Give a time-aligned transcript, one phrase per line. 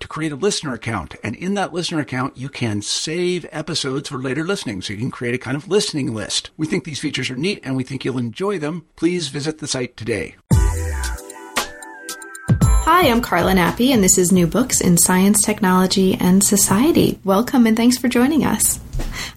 [0.00, 1.14] to create a listener account.
[1.22, 4.82] And in that listener account, you can save episodes for later listening.
[4.82, 6.50] So you can create a kind of listening list.
[6.56, 8.86] We think these features are neat and we think you'll enjoy them.
[8.96, 10.36] Please visit the site today.
[12.86, 17.18] Hi, I'm Carla Nappi, and this is New Books in Science, Technology, and Society.
[17.24, 18.78] Welcome and thanks for joining us.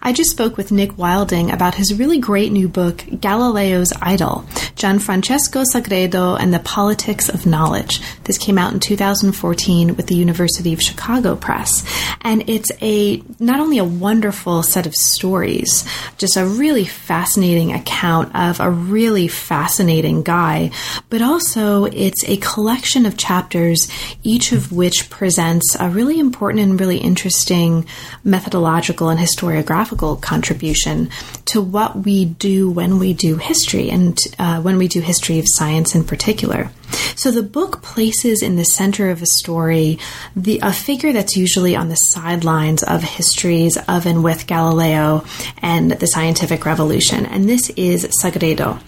[0.02, 4.46] I just spoke with Nick Wilding about his really great new book, Galileo's Idol
[4.80, 8.02] Gianfrancesco Sagredo and the Politics of Knowledge.
[8.24, 11.84] This came out in 2014 with the University of Chicago Press.
[12.22, 15.86] And it's a not only a wonderful set of stories,
[16.18, 20.72] just a really fascinating account of a really fascinating guy,
[21.10, 23.90] but also it's a collection of chapters,
[24.24, 27.86] each of which presents a really important and really interesting
[28.24, 31.10] methodological and historiographical contribution
[31.46, 35.46] to what we do when we do history and uh, when we do history of
[35.48, 36.70] science in particular.
[37.16, 40.00] So the book places in the center of a story
[40.36, 45.24] the a figure that's usually on the sidelines of histories of and with Galileo
[45.62, 48.80] and the scientific revolution, and this is Sagredo.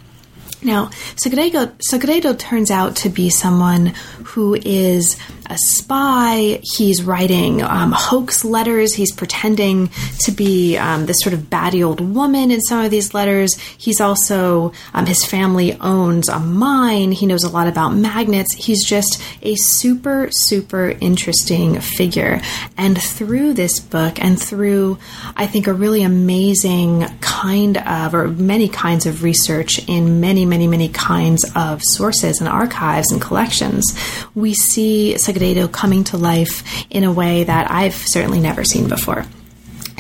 [0.64, 3.88] Now, Sagredo, Sagredo turns out to be someone
[4.26, 5.18] who is
[5.52, 6.62] a spy.
[6.64, 8.94] He's writing um, hoax letters.
[8.94, 9.90] He's pretending
[10.20, 13.54] to be um, this sort of batty old woman in some of these letters.
[13.78, 17.12] He's also, um, his family owns a mine.
[17.12, 18.54] He knows a lot about magnets.
[18.54, 22.40] He's just a super, super interesting figure.
[22.78, 25.00] And through this book and through,
[25.36, 30.68] I think, a really amazing kind of, or many kinds of research in many, many,
[30.68, 33.94] many kinds of sources and archives and collections,
[34.34, 35.18] we see
[35.72, 39.26] Coming to life in a way that I've certainly never seen before.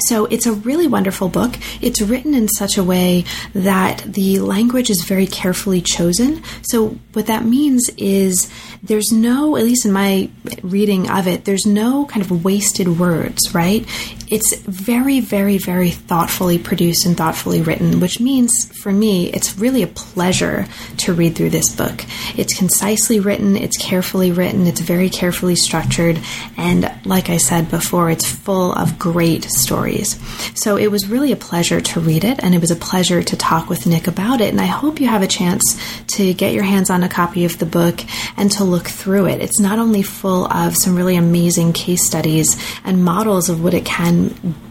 [0.07, 1.55] So it's a really wonderful book.
[1.81, 6.43] It's written in such a way that the language is very carefully chosen.
[6.61, 8.51] So what that means is
[8.83, 10.29] there's no, at least in my
[10.61, 13.87] reading of it, there's no kind of wasted words, right?
[14.31, 19.83] It's very, very, very thoughtfully produced and thoughtfully written, which means for me, it's really
[19.83, 20.67] a pleasure
[20.99, 22.05] to read through this book.
[22.37, 26.17] It's concisely written, it's carefully written, it's very carefully structured,
[26.55, 30.17] and like I said before, it's full of great stories.
[30.55, 33.35] So it was really a pleasure to read it, and it was a pleasure to
[33.35, 34.51] talk with Nick about it.
[34.51, 35.77] And I hope you have a chance
[36.15, 37.99] to get your hands on a copy of the book
[38.37, 39.41] and to look through it.
[39.41, 42.55] It's not only full of some really amazing case studies
[42.85, 44.20] and models of what it can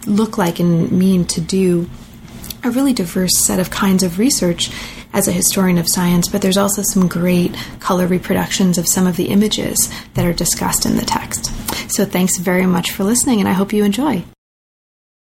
[0.07, 1.89] look like and mean to do
[2.63, 4.71] a really diverse set of kinds of research
[5.13, 9.17] as a historian of science, but there's also some great color reproductions of some of
[9.17, 11.47] the images that are discussed in the text.
[11.91, 14.25] So thanks very much for listening, and I hope you enjoy.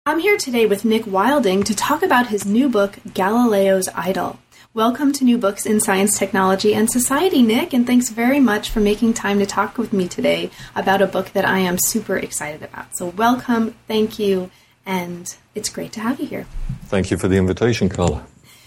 [0.04, 4.38] I'm here today with Nick Wilding to talk about his new book, Galileo's Idol.
[4.78, 8.78] Welcome to New Books in Science, Technology, and Society, Nick, and thanks very much for
[8.78, 12.62] making time to talk with me today about a book that I am super excited
[12.62, 12.96] about.
[12.96, 14.52] So, welcome, thank you,
[14.86, 16.46] and it's great to have you here.
[16.84, 18.24] Thank you for the invitation, Carla.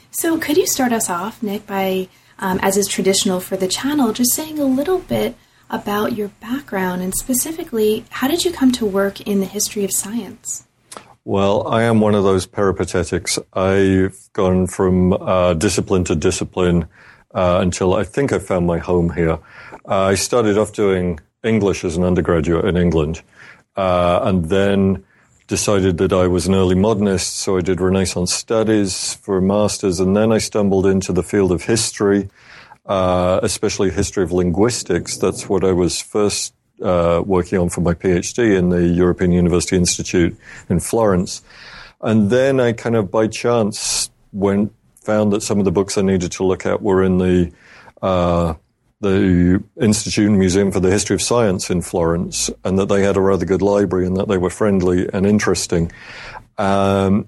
[0.10, 2.10] So, could you start us off, Nick, by,
[2.40, 5.38] um, as is traditional for the channel, just saying a little bit
[5.69, 9.94] about your background and specifically, how did you come to work in the history of
[9.94, 10.66] science?
[11.25, 13.39] Well, I am one of those peripatetics.
[13.53, 16.88] I've gone from uh, discipline to discipline
[17.35, 19.39] uh, until I think I found my home here.
[19.88, 23.21] Uh, I started off doing English as an undergraduate in England,
[23.75, 25.03] uh, and then
[25.47, 30.00] decided that I was an early modernist, so I did Renaissance studies for a master's,
[30.00, 32.29] and then I stumbled into the field of history.
[32.85, 35.18] uh, especially history of linguistics.
[35.18, 39.75] That's what I was first uh, working on for my PhD in the European University
[39.75, 40.38] Institute
[40.69, 41.42] in Florence.
[42.01, 44.74] And then I kind of by chance went,
[45.04, 47.51] found that some of the books I needed to look at were in the,
[48.01, 48.56] uh,
[49.01, 53.18] the Institute and Museum for the History of Science in Florence, and that they had
[53.18, 55.92] a rather good library and that they were friendly and interesting.
[56.57, 57.28] Um,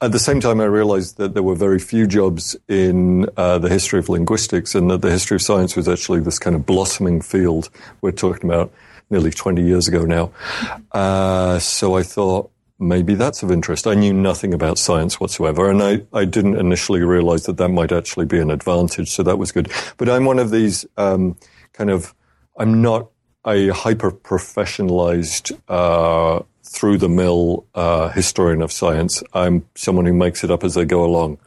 [0.00, 3.68] at the same time, I realized that there were very few jobs in uh, the
[3.68, 7.20] history of linguistics and that the history of science was actually this kind of blossoming
[7.20, 7.68] field
[8.00, 8.72] we're talking about
[9.10, 10.30] nearly 20 years ago now.
[10.92, 13.86] Uh, so I thought, maybe that's of interest.
[13.86, 17.90] I knew nothing about science whatsoever, and I, I didn't initially realize that that might
[17.90, 19.70] actually be an advantage, so that was good.
[19.96, 21.36] But I'm one of these um,
[21.72, 22.14] kind of,
[22.56, 23.10] I'm not
[23.44, 29.22] a hyper professionalized uh, through the mill uh, historian of science.
[29.32, 31.38] I'm someone who makes it up as they go along,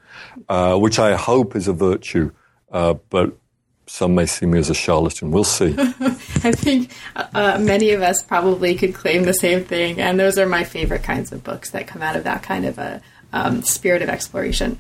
[0.50, 2.32] uh, which I hope is a virtue,
[2.72, 3.38] uh, but
[3.86, 5.32] some may see me as a charlatan.
[5.32, 5.76] We'll see.
[5.78, 10.46] I think uh, many of us probably could claim the same thing, and those are
[10.46, 13.02] my favorite kinds of books that come out of that kind of a
[13.34, 14.80] um, spirit of exploration.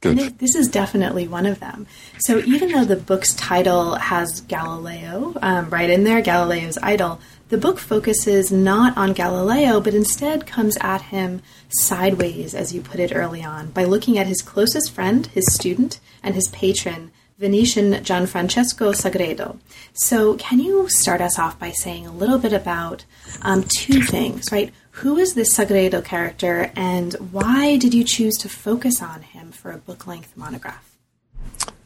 [0.00, 0.18] Good.
[0.18, 1.86] And this is definitely one of them.
[2.18, 7.58] So even though the book's title has Galileo um, right in there, Galileo's idol, the
[7.58, 13.14] book focuses not on Galileo, but instead comes at him sideways, as you put it
[13.14, 18.94] early on, by looking at his closest friend, his student, and his patron, Venetian Gianfrancesco
[18.94, 19.58] Sagredo.
[19.92, 23.04] So, can you start us off by saying a little bit about
[23.42, 24.72] um, two things, right?
[24.92, 29.72] Who is this Sagredo character, and why did you choose to focus on him for
[29.72, 30.96] a book length monograph?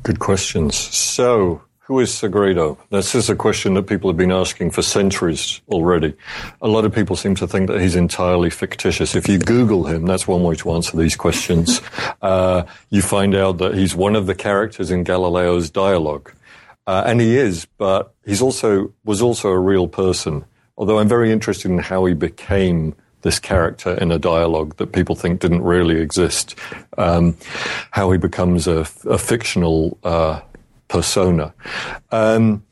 [0.03, 0.77] Good questions.
[0.77, 2.77] So, who is Sagredo?
[2.91, 6.13] This is a question that people have been asking for centuries already.
[6.61, 9.15] A lot of people seem to think that he's entirely fictitious.
[9.15, 11.81] If you Google him, that's one way to answer these questions.
[12.23, 16.31] uh, you find out that he's one of the characters in Galileo's dialogue.
[16.87, 20.45] Uh, and he is, but he's also, was also a real person.
[20.77, 25.17] Although I'm very interested in how he became this character in a dialogue that people
[25.17, 26.55] think didn't really exist,
[26.99, 27.35] um,
[27.93, 30.41] how he becomes a, a fictional uh,
[30.89, 31.55] persona.
[32.11, 32.65] Um,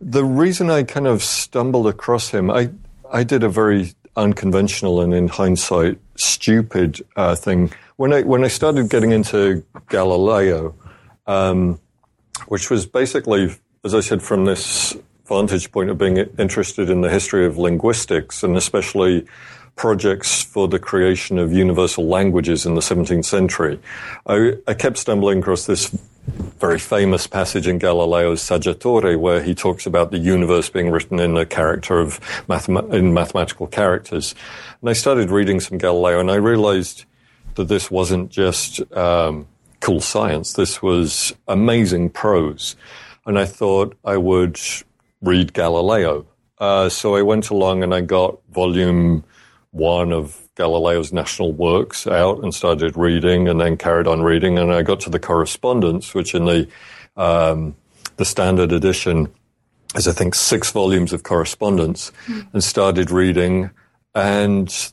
[0.00, 2.70] the reason I kind of stumbled across him, I
[3.10, 8.48] I did a very unconventional and, in hindsight, stupid uh, thing when I when I
[8.48, 10.74] started getting into Galileo,
[11.26, 11.80] um,
[12.48, 14.96] which was basically, as I said, from this
[15.26, 19.26] vantage point of being interested in the history of linguistics and especially
[19.74, 23.78] projects for the creation of universal languages in the 17th century.
[24.26, 25.94] I, I kept stumbling across this
[26.26, 31.36] very famous passage in Galileo's Saggiatore where he talks about the universe being written in
[31.36, 32.18] a character of
[32.48, 34.34] mathema- in mathematical characters.
[34.80, 37.04] And I started reading some Galileo and I realized
[37.54, 39.46] that this wasn't just um,
[39.80, 40.54] cool science.
[40.54, 42.76] This was amazing prose.
[43.24, 44.58] And I thought I would
[45.20, 46.26] read Galileo.
[46.58, 49.24] Uh, so I went along and I got volume
[49.70, 54.58] one of Galileo's national works out and started reading and then carried on reading.
[54.58, 56.68] And I got to the correspondence, which in the,
[57.16, 57.76] um,
[58.16, 59.28] the standard edition
[59.94, 62.46] is, I think, six volumes of correspondence mm.
[62.52, 63.70] and started reading.
[64.14, 64.92] And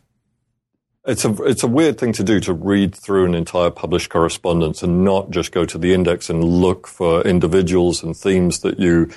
[1.05, 4.81] it's a it's a weird thing to do to read through an entire published correspondence
[4.83, 9.09] and not just go to the index and look for individuals and themes that you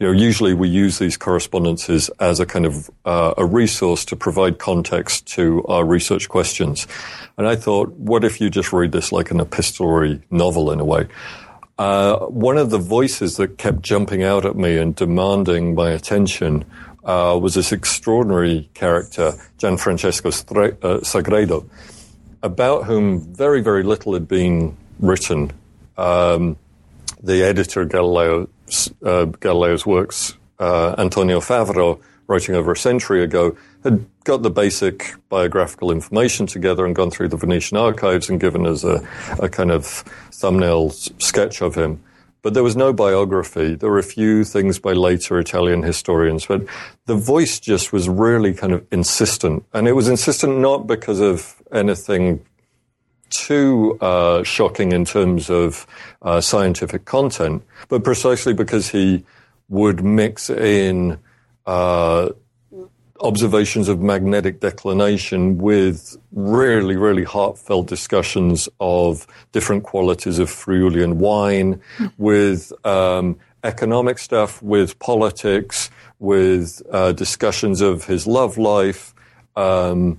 [0.00, 4.16] you know usually we use these correspondences as a kind of uh, a resource to
[4.16, 6.86] provide context to our research questions.
[7.36, 10.84] And I thought what if you just read this like an epistolary novel in a
[10.84, 11.08] way?
[11.76, 16.64] Uh, one of the voices that kept jumping out at me and demanding my attention
[17.04, 20.28] uh, was this extraordinary character, Gianfrancesco
[20.82, 21.68] uh, Sagredo,
[22.42, 25.52] about whom very, very little had been written.
[25.96, 26.56] Um,
[27.22, 28.48] the editor of Galileo,
[29.04, 35.14] uh, Galileo's works, uh, Antonio Favaro, writing over a century ago, had got the basic
[35.28, 39.06] biographical information together and gone through the Venetian archives and given us a,
[39.38, 39.84] a kind of
[40.32, 42.02] thumbnail sketch of him
[42.44, 43.74] but there was no biography.
[43.74, 46.62] There were a few things by later Italian historians, but
[47.06, 49.64] the voice just was really kind of insistent.
[49.72, 52.44] And it was insistent not because of anything
[53.30, 55.86] too uh, shocking in terms of
[56.20, 59.24] uh, scientific content, but precisely because he
[59.70, 61.18] would mix in
[61.64, 62.28] uh,
[63.20, 71.80] observations of magnetic declination with really, really heartfelt discussions of different qualities of Friulian wine,
[72.18, 79.14] with um, economic stuff, with politics, with uh, discussions of his love life,
[79.56, 80.18] um,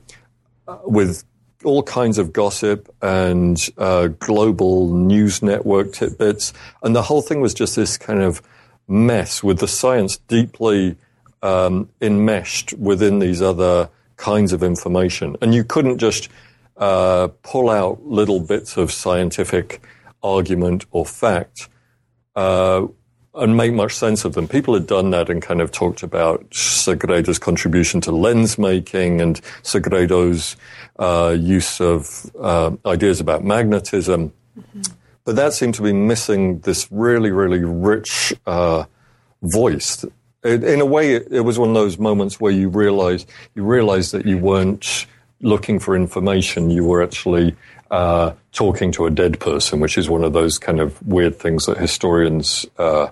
[0.85, 1.23] with
[1.63, 7.53] all kinds of gossip and uh, global news network tidbits, and the whole thing was
[7.53, 8.41] just this kind of
[8.87, 10.95] mess with the science deeply
[11.45, 16.29] um, enmeshed within these other kinds of information, and you couldn't just
[16.77, 19.81] uh, pull out little bits of scientific
[20.23, 21.69] argument or fact.
[22.35, 22.87] Uh,
[23.37, 24.47] and make much sense of them.
[24.47, 29.41] People had done that and kind of talked about Sagredo's contribution to lens making and
[29.61, 30.55] Sagredo's
[30.99, 34.31] uh, use of uh, ideas about magnetism.
[34.57, 34.83] Mm-hmm.
[35.25, 38.85] But that seemed to be missing this really, really rich uh,
[39.41, 40.05] voice.
[40.45, 43.25] It, in a way, it, it, was one of those moments where you realize
[43.55, 45.07] you realize that you weren't
[45.41, 47.55] looking for information; you were actually
[47.91, 51.65] uh, talking to a dead person, which is one of those kind of weird things
[51.65, 53.07] that historians uh,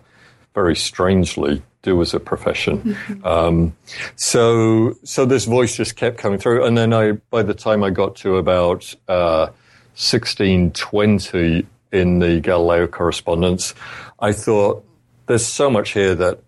[0.54, 2.80] very strangely do as a profession.
[2.80, 3.26] Mm-hmm.
[3.26, 3.76] Um,
[4.16, 6.66] so, so this voice just kept coming through.
[6.66, 9.48] And then I, by the time I got to about, uh,
[9.96, 13.76] 1620 in the Galileo correspondence,
[14.20, 14.84] I thought
[15.28, 16.40] there's so much here that,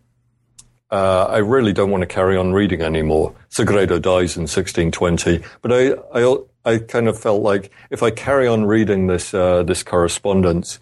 [0.91, 3.33] uh, I really don't want to carry on reading anymore.
[3.49, 8.47] Sagredo dies in 1620, but I, I, I kind of felt like if I carry
[8.47, 10.79] on reading this, uh, this correspondence,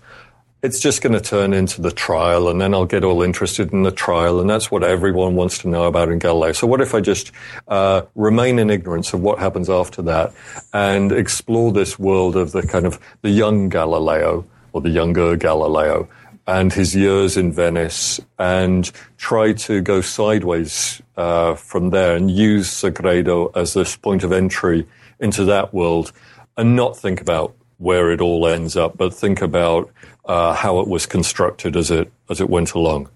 [0.61, 3.83] it's just going to turn into the trial and then I'll get all interested in
[3.83, 6.53] the trial and that's what everyone wants to know about in Galileo.
[6.53, 7.33] So what if I just
[7.67, 10.33] uh, remain in ignorance of what happens after that
[10.71, 16.07] and explore this world of the kind of the young Galileo or the younger Galileo
[16.45, 22.69] and his years in Venice and try to go sideways uh, from there and use
[22.69, 24.85] Sagredo as this point of entry
[25.19, 26.11] into that world
[26.57, 29.91] and not think about where it all ends up, but think about
[30.25, 33.09] uh, how it was constructed as it as it went along.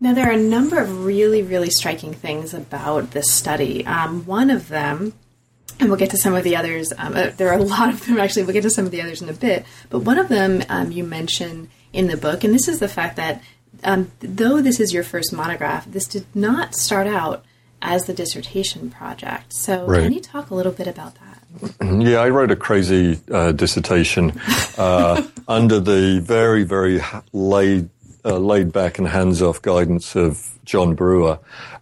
[0.00, 3.84] Now, there are a number of really, really striking things about this study.
[3.84, 5.12] Um, one of them,
[5.78, 6.92] and we'll get to some of the others.
[6.96, 8.44] Um, uh, there are a lot of them actually.
[8.44, 9.66] We'll get to some of the others in a bit.
[9.90, 13.16] But one of them um, you mention in the book, and this is the fact
[13.16, 13.42] that
[13.84, 17.44] um, though this is your first monograph, this did not start out
[17.82, 19.52] as the dissertation project.
[19.52, 20.02] So, right.
[20.02, 21.30] can you talk a little bit about that?
[21.82, 24.32] Yeah, I wrote a crazy uh, dissertation
[24.78, 27.00] uh, under the very, very
[27.32, 27.88] laid,
[28.24, 31.40] uh, laid back and hands off guidance of John Brewer,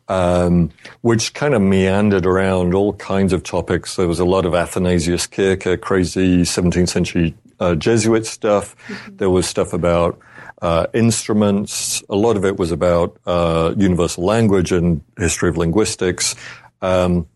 [0.09, 0.71] um,
[1.03, 3.97] which kind of meandered around all kinds of topics.
[3.97, 8.77] There was a lot of Athanasius Kircher, crazy 17th century uh, Jesuit stuff.
[8.89, 9.17] Mm-hmm.
[9.17, 10.19] There was stuff about
[10.61, 12.03] uh, instruments.
[12.09, 16.35] A lot of it was about uh, universal language and history of linguistics.
[16.83, 17.29] Um,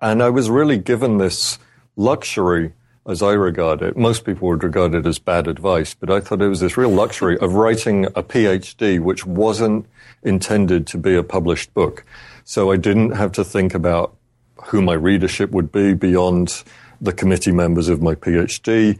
[0.00, 1.58] and I was really given this
[1.96, 2.72] luxury,
[3.06, 3.96] as I regard it.
[3.96, 6.90] Most people would regard it as bad advice, but I thought it was this real
[6.90, 9.86] luxury of writing a PhD, which wasn't
[10.22, 12.04] intended to be a published book.
[12.44, 14.16] So I didn't have to think about
[14.64, 16.62] who my readership would be beyond
[17.00, 18.98] the committee members of my PhD.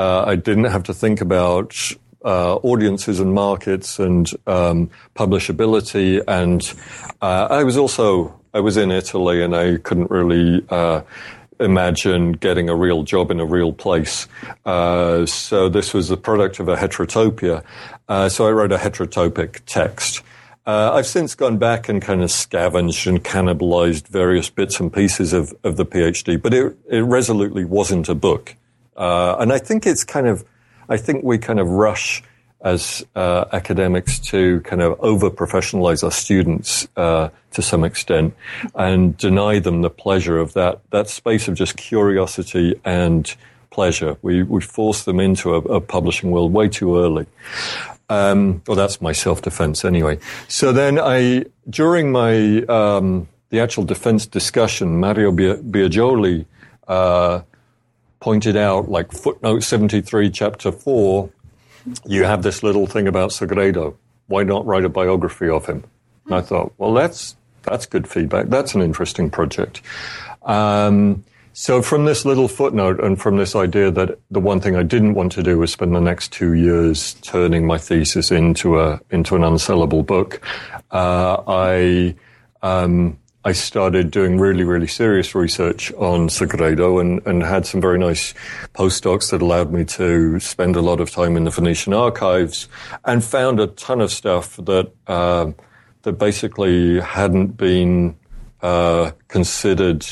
[0.00, 1.76] Uh, I didn't have to think about
[2.24, 6.22] uh, audiences and markets and um, publishability.
[6.26, 6.62] And
[7.20, 11.02] uh, I was also I was in Italy and I couldn't really uh,
[11.58, 14.26] imagine getting a real job in a real place.
[14.64, 17.62] Uh, so this was the product of a heterotopia.
[18.08, 20.22] Uh, so I wrote a heterotopic text.
[20.64, 25.34] Uh, I've since gone back and kind of scavenged and cannibalized various bits and pieces
[25.34, 28.56] of, of the PhD, but it, it resolutely wasn't a book.
[29.00, 30.44] Uh, and I think it's kind of,
[30.90, 32.22] I think we kind of rush
[32.60, 38.34] as uh, academics to kind of over professionalize our students uh, to some extent
[38.74, 43.34] and deny them the pleasure of that that space of just curiosity and
[43.70, 44.18] pleasure.
[44.20, 47.26] We we force them into a, a publishing world way too early.
[48.10, 50.18] Um, well, that's my self defense anyway.
[50.48, 56.44] So then I during my um, the actual defense discussion, Mario Biagioli
[56.86, 57.40] uh,
[58.20, 61.30] pointed out like footnote seventy three, chapter four
[62.06, 63.96] you have this little thing about Sagredo.
[64.26, 65.84] Why not write a biography of him?
[66.26, 68.46] And I thought, well, that's that's good feedback.
[68.48, 69.82] That's an interesting project.
[70.42, 74.82] Um, so from this little footnote and from this idea that the one thing I
[74.82, 79.00] didn't want to do was spend the next two years turning my thesis into a
[79.10, 80.40] into an unsellable book,
[80.90, 82.14] uh, I
[82.62, 87.98] um, I started doing really, really serious research on Sagredo and, and had some very
[87.98, 88.34] nice
[88.74, 92.68] postdocs that allowed me to spend a lot of time in the Venetian archives
[93.06, 95.52] and found a ton of stuff that, uh,
[96.02, 98.14] that basically hadn't been,
[98.60, 100.04] uh, considered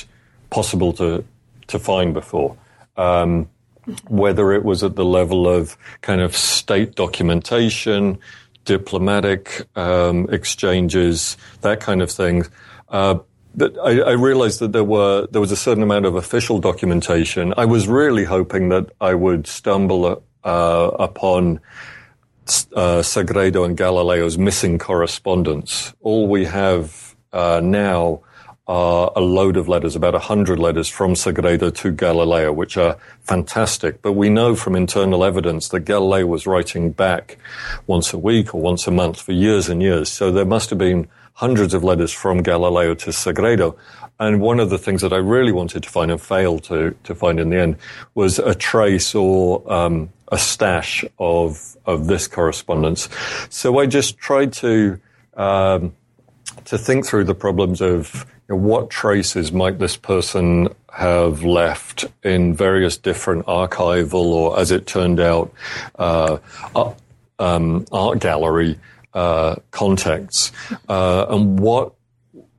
[0.49, 1.23] possible to,
[1.67, 2.57] to find before.
[2.97, 3.51] Um,
[4.09, 8.19] whether it was at the level of kind of state documentation,
[8.65, 12.47] diplomatic um, exchanges, that kind of thing
[12.91, 13.19] uh,
[13.55, 17.55] that I, I, realized that there were there was a certain amount of official documentation.
[17.57, 21.61] I was really hoping that I would stumble uh, upon
[22.75, 25.93] uh, Sagredo and Galileo's missing correspondence.
[26.01, 28.23] All we have uh, now
[28.67, 32.99] are a load of letters, about a hundred letters from Sagredo to Galileo, which are
[33.23, 34.03] fantastic.
[34.03, 37.39] But we know from internal evidence that Galileo was writing back
[37.87, 40.11] once a week or once a month for years and years.
[40.11, 43.77] So there must have been hundreds of letters from Galileo to Sagredo.
[44.19, 47.15] And one of the things that I really wanted to find and failed to, to
[47.15, 47.77] find in the end
[48.17, 53.09] was a trace or um, a stash of of this correspondence.
[53.51, 54.99] So I just tried to
[55.35, 55.95] um,
[56.65, 62.05] to think through the problems of you know, what traces might this person have left
[62.25, 65.53] in various different archival or, as it turned out,
[66.01, 66.39] uh,
[67.39, 68.77] um, art gallery
[69.15, 70.53] uh, contexts,
[70.89, 71.95] uh, and what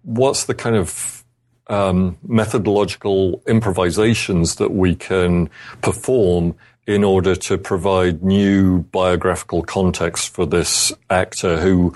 [0.03, 1.24] what's the kind of
[1.68, 5.50] um, methodological improvisations that we can
[5.82, 6.56] perform
[6.88, 11.96] in order to provide new biographical context for this actor who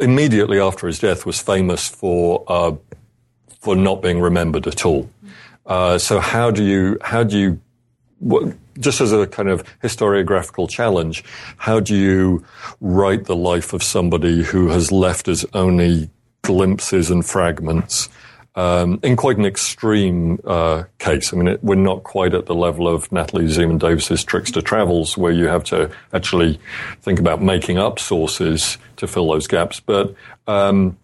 [0.00, 2.74] immediately after his death was famous for uh,
[3.60, 5.08] for not being remembered at all.
[5.66, 7.60] Uh, so how do you how do you
[8.18, 11.24] what, just as a kind of historiographical challenge,
[11.56, 12.44] how do you
[12.80, 16.10] write the life of somebody who has left us only
[16.42, 18.08] glimpses and fragments?
[18.54, 21.32] Um, in quite an extreme uh, case.
[21.32, 25.16] I mean, it, we're not quite at the level of Natalie Zemon Davis's Trickster Travels,
[25.16, 26.58] where you have to actually
[27.02, 29.78] think about making up sources to fill those gaps.
[29.78, 30.12] But
[30.48, 30.98] um,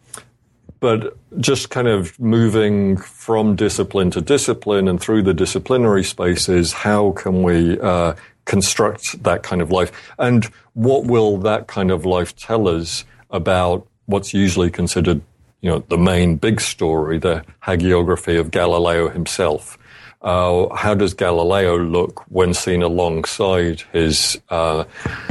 [0.85, 7.13] but just kind of moving from discipline to discipline and through the disciplinary spaces, how
[7.13, 8.13] can we uh,
[8.45, 9.91] construct that kind of life?
[10.19, 15.23] And what will that kind of life tell us about what's usually considered,
[15.63, 19.79] you know, the main big story, the hagiography of Galileo himself?
[20.21, 24.85] Uh, how does Galileo look when seen alongside his uh,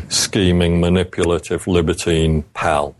[0.09, 2.95] scheming, manipulative, libertine pal?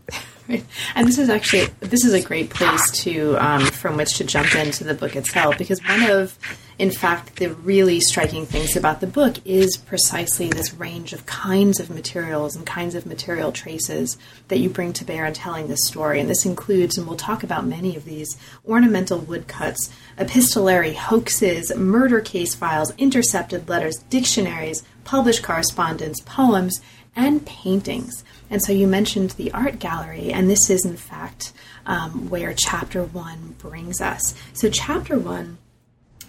[0.48, 4.54] And this is actually this is a great place to um, from which to jump
[4.54, 6.38] into the book itself because one of,
[6.78, 11.80] in fact, the really striking things about the book is precisely this range of kinds
[11.80, 15.86] of materials and kinds of material traces that you bring to bear in telling this
[15.86, 16.20] story.
[16.20, 22.20] And this includes, and we'll talk about many of these ornamental woodcuts, epistolary hoaxes, murder
[22.20, 26.80] case files, intercepted letters, dictionaries, published correspondence, poems,
[27.16, 28.24] and paintings.
[28.54, 31.52] And so you mentioned the art gallery, and this is in fact
[31.86, 34.32] um, where chapter one brings us.
[34.52, 35.58] So, chapter one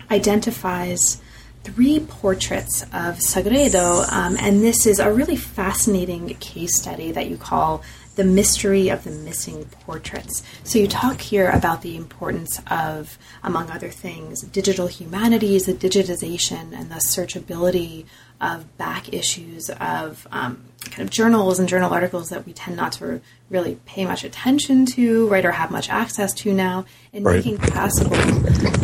[0.10, 1.22] identifies
[1.64, 7.38] three portraits of Sagredo, um, and this is a really fascinating case study that you
[7.38, 7.84] call
[8.16, 10.42] the mystery of the missing portraits.
[10.64, 16.74] So, you talk here about the importance of, among other things, digital humanities, the digitization,
[16.74, 18.08] and the searchability
[18.42, 22.92] of back issues of um, kind of journals and journal articles that we tend not
[22.94, 27.38] to really pay much attention to, right, or have much access to now, and right.
[27.38, 28.16] making possible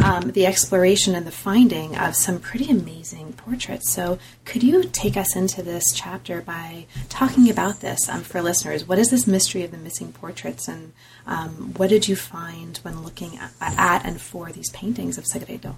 [0.04, 3.92] um, the exploration and the finding of some pretty amazing portraits.
[3.92, 8.88] So, could you take us into this chapter by talking about this um, for listeners?
[8.88, 10.94] What is this mystery of the missing portraits, and
[11.26, 15.76] um, what did you find when looking at, at, and for these paintings of Sagredo?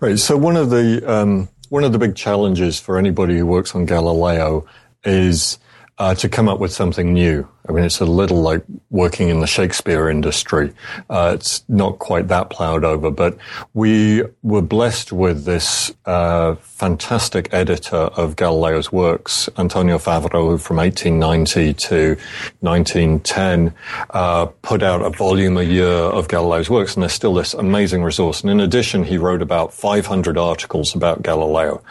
[0.00, 0.18] Right.
[0.18, 3.84] So, one of the um, one of the big challenges for anybody who works on
[3.84, 4.64] Galileo
[5.04, 5.58] is
[5.98, 7.48] uh, to come up with something new.
[7.68, 10.72] I mean, it's a little like working in the Shakespeare industry.
[11.10, 13.36] Uh, it's not quite that plowed over, but
[13.74, 20.76] we were blessed with this uh, fantastic editor of Galileo's works, Antonio Favaro, who from
[20.76, 22.16] 1890 to
[22.60, 23.74] 1910
[24.10, 28.02] uh, put out a volume a year of Galileo's works, and there's still this amazing
[28.02, 28.40] resource.
[28.40, 31.82] And in addition, he wrote about 500 articles about Galileo.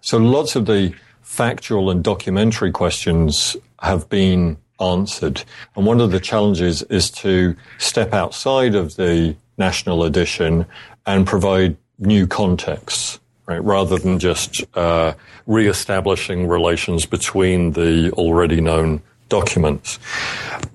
[0.00, 0.94] So lots of the
[1.28, 5.44] factual and documentary questions have been answered.
[5.76, 10.64] And one of the challenges is to step outside of the national edition
[11.04, 13.62] and provide new contexts, right?
[13.62, 15.12] Rather than just uh,
[15.46, 19.98] re-establishing relations between the already known documents.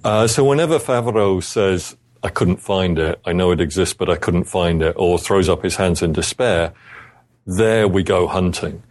[0.06, 4.18] Uh, so whenever Favaro says, I couldn't find it, I know it exists, but I
[4.18, 6.74] couldn't find it, or throws up his hands in despair,
[7.46, 8.84] there we go hunting.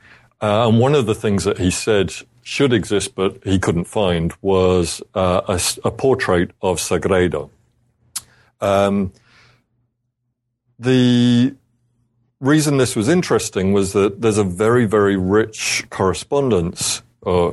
[0.42, 4.34] Uh, and one of the things that he said should exist, but he couldn't find,
[4.42, 7.48] was uh, a, a, portrait of Sagredo.
[8.60, 9.12] Um,
[10.80, 11.54] the
[12.40, 17.52] reason this was interesting was that there's a very, very rich correspondence uh,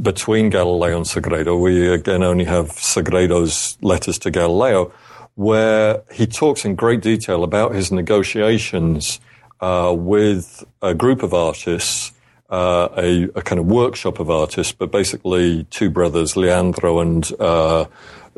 [0.00, 1.60] between Galileo and Sagredo.
[1.60, 4.92] We again only have Sagredo's letters to Galileo,
[5.34, 9.20] where he talks in great detail about his negotiations
[9.60, 12.12] uh, with a group of artists,
[12.50, 17.86] uh, a, a, kind of workshop of artists, but basically two brothers, Leandro and uh,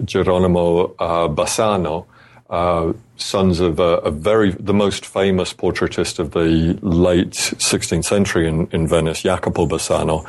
[0.04, 2.06] Geronimo uh, Bassano,
[2.48, 8.46] uh, sons of a, a, very the most famous portraitist of the late 16th century
[8.46, 10.24] in, in Venice, Jacopo Bassano.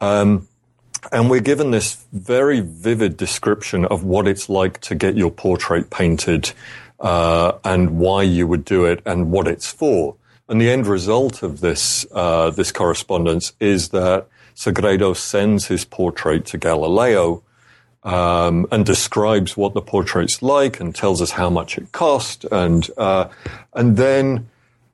[0.00, 0.48] Um,
[1.10, 5.90] and we're given this very vivid description of what it's like to get your portrait
[5.90, 6.52] painted
[7.00, 10.16] uh, and why you would do it and what it's for.
[10.48, 16.44] And the end result of this uh, this correspondence is that Sagredo sends his portrait
[16.46, 17.42] to Galileo
[18.04, 22.44] um, and describes what the portrait's like and tells us how much it cost.
[22.50, 23.28] And, uh,
[23.74, 24.48] and then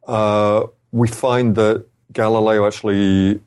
[0.06, 3.40] uh, we find that Galileo actually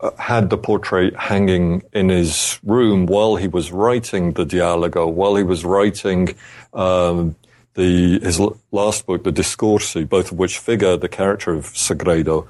[0.00, 5.34] uh, had the portrait hanging in his room while he was writing the Dialogo, while
[5.36, 6.34] he was writing
[6.74, 7.36] um,
[7.78, 8.40] the, his
[8.72, 12.48] last book, the Discorsi, both of which figure the character of Sagredo.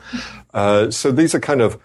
[0.55, 1.79] Uh, so these are kind of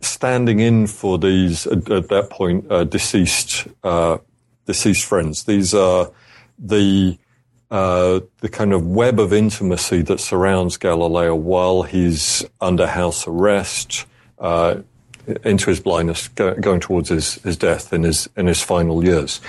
[0.00, 4.18] standing in for these at, at that point uh, deceased uh,
[4.64, 5.44] deceased friends.
[5.44, 6.12] These are
[6.56, 7.18] the
[7.72, 14.06] uh, the kind of web of intimacy that surrounds Galileo while he's under house arrest,
[14.38, 14.76] uh,
[15.44, 19.40] into his blindness, go, going towards his, his death in his in his final years.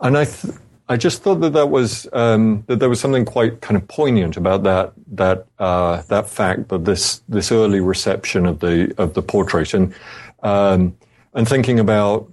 [0.00, 0.54] And I th-
[0.88, 4.36] I just thought that that was um, that there was something quite kind of poignant
[4.36, 9.22] about that that uh, that fact that this this early reception of the of the
[9.22, 9.72] portrait.
[9.72, 9.94] And
[10.42, 10.96] um,
[11.32, 12.30] and thinking about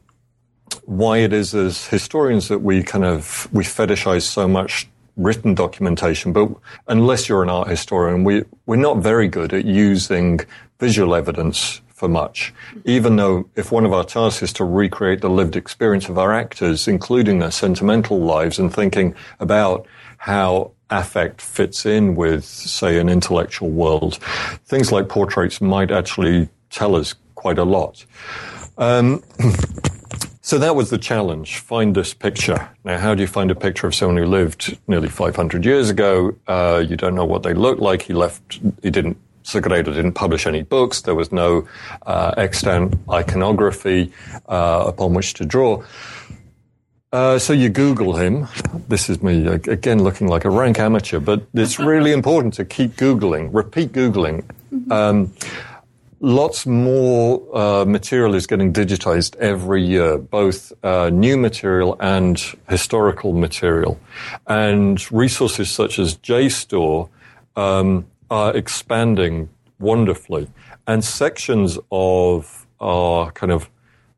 [0.86, 6.34] why it is as historians that we kind of we fetishize so much written documentation,
[6.34, 6.50] but
[6.88, 10.42] unless you're an art historian, we we're not very good at using
[10.80, 12.52] visual evidence for much.
[12.84, 16.34] Even though if one of our tasks is to recreate the lived experience of our
[16.34, 19.86] actors, including their sentimental lives and thinking about
[20.18, 24.16] how affect fits in with, say, an intellectual world,
[24.66, 28.04] things like portraits might actually tell us quite a lot.
[28.80, 29.24] Um,
[30.42, 31.60] so that was the challenge.
[31.60, 32.68] Find this picture.
[32.84, 36.36] Now, how do you find a picture of someone who lived nearly 500 years ago?
[36.48, 38.02] Uh, you don't know what they looked like.
[38.02, 41.01] He left, he didn't Sagredo didn't publish any books.
[41.01, 41.67] There was no
[42.06, 44.12] uh, extant iconography
[44.47, 45.84] uh, upon which to draw.
[47.12, 48.47] Uh, so you Google him.
[48.88, 52.95] This is me again looking like a rank amateur, but it's really important to keep
[52.95, 54.45] Googling, repeat Googling.
[54.71, 54.91] Mm-hmm.
[54.91, 55.34] Um,
[56.21, 63.34] lots more uh, material is getting digitized every year, both uh, new material and historical
[63.34, 63.99] material.
[64.47, 67.10] And resources such as JSTOR
[67.58, 70.48] um, are expanding wonderfully.
[70.88, 73.70] And sections of our kind of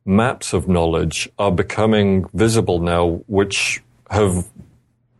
[0.06, 4.48] maps of knowledge are becoming visible now, which have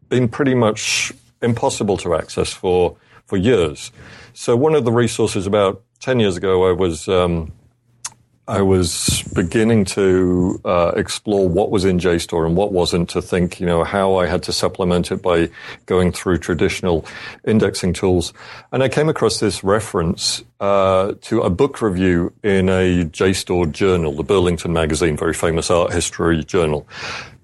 [0.08, 3.90] been pretty much impossible to access for, for years.
[4.32, 7.52] So one of the resources about 10 years ago, I was, um,
[8.46, 13.58] I was beginning to uh, explore what was in JSTOR and what wasn't to think,
[13.58, 15.48] you know, how I had to supplement it by
[15.86, 17.06] going through traditional
[17.46, 18.34] indexing tools.
[18.70, 24.12] And I came across this reference uh, to a book review in a JSTOR journal,
[24.12, 26.86] the Burlington Magazine, very famous art history journal,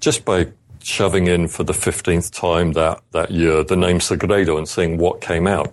[0.00, 0.48] just by
[0.82, 5.22] shoving in for the 15th time that, that year the name Sagredo and seeing what
[5.22, 5.72] came out.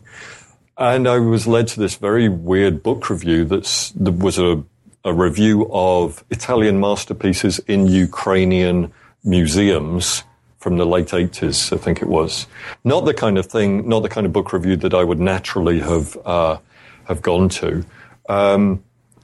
[0.77, 4.63] And I was led to this very weird book review that was a
[5.07, 8.91] a review of Italian masterpieces in Ukrainian
[9.23, 10.23] museums
[10.59, 12.45] from the late 80s, I think it was.
[12.83, 15.79] Not the kind of thing, not the kind of book review that I would naturally
[15.79, 16.57] have, uh,
[17.05, 17.85] have gone to.
[18.27, 18.83] Um,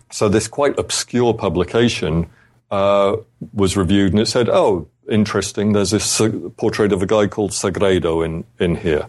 [0.09, 2.27] so this quite obscure publication
[2.71, 3.17] uh,
[3.51, 6.21] was reviewed and it said, oh, interesting, there's this
[6.55, 9.07] portrait of a guy called Sagredo in, in here.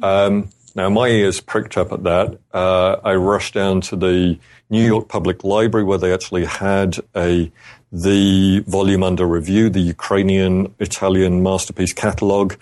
[0.00, 2.38] Um, now, my ears pricked up at that.
[2.52, 7.50] Uh, I rushed down to the New York Public Library where they actually had a
[7.92, 12.54] the volume under review, the Ukrainian Italian masterpiece catalog,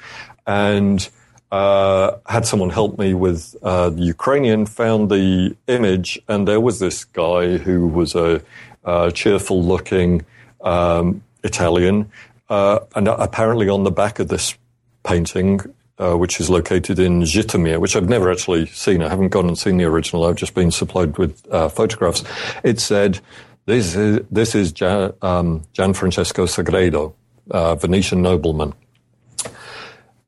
[0.47, 1.07] and
[1.53, 4.65] uh, had someone help me with uh, the Ukrainian.
[4.65, 8.41] Found the image, and there was this guy who was a,
[8.85, 10.25] a cheerful-looking
[10.63, 12.11] um, Italian,
[12.49, 14.57] uh, and apparently on the back of this
[15.05, 15.61] painting
[15.99, 19.03] uh, which is located in Zhytomyr, which I've never actually seen.
[19.03, 20.25] I haven't gone and seen the original.
[20.25, 22.25] I've just been supplied with uh, photographs.
[22.63, 23.21] It said,
[23.67, 27.15] "This is this is Gian, um, Gianfrancesco Sagredo,
[27.51, 28.75] uh, Venetian nobleman."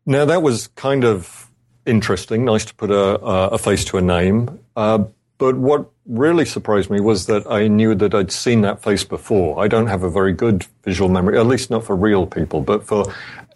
[0.07, 1.49] Now that was kind of
[1.87, 2.45] interesting.
[2.45, 3.21] Nice to put a,
[3.55, 4.59] a face to a name.
[4.77, 5.05] Uh,
[5.39, 9.63] but what really surprised me was that I knew that I'd seen that face before.
[9.65, 12.87] I don't have a very good visual memory, at least not for real people, but
[12.87, 13.05] for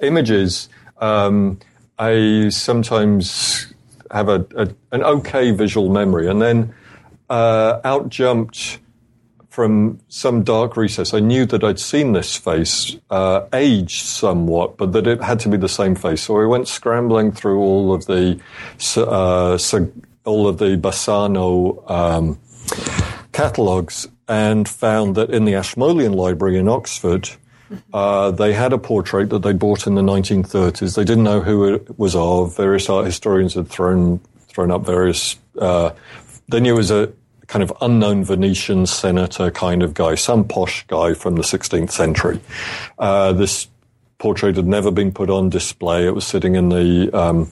[0.00, 1.58] images Um,
[1.98, 3.72] I sometimes
[4.10, 6.74] have a, a, an okay visual memory, and then
[7.30, 8.78] uh, out jumped
[9.54, 11.14] from some dark recess.
[11.14, 15.48] I knew that I'd seen this face, uh, aged somewhat, but that it had to
[15.48, 16.22] be the same face.
[16.22, 18.40] So I went scrambling through all of the
[18.96, 19.56] uh,
[20.24, 22.40] all of the Bassano um,
[23.30, 27.30] catalogues and found that in the Ashmolean Library in Oxford.
[27.92, 30.96] Uh, they had a portrait that they bought in the 1930s.
[30.96, 32.56] They didn't know who it was of.
[32.56, 35.36] Various art historians had thrown thrown up various.
[35.58, 35.90] Uh,
[36.48, 37.12] they knew it was a
[37.46, 42.40] kind of unknown Venetian senator kind of guy, some posh guy from the 16th century.
[42.98, 43.68] Uh, this
[44.18, 46.06] portrait had never been put on display.
[46.06, 47.50] It was sitting in the um,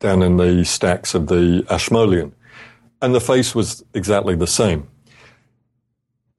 [0.00, 2.34] down in the stacks of the Ashmolean,
[3.00, 4.88] and the face was exactly the same.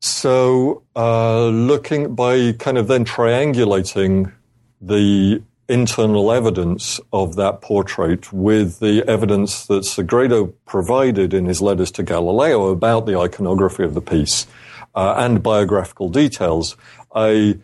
[0.03, 4.33] So, uh, looking by kind of then triangulating
[4.81, 11.89] the internal evidence of that portrait with the evidence that Sagredo provided in his letters
[11.91, 14.45] to Galileo about the iconography of the piece
[14.93, 16.75] uh, and biographical details,
[17.15, 17.59] I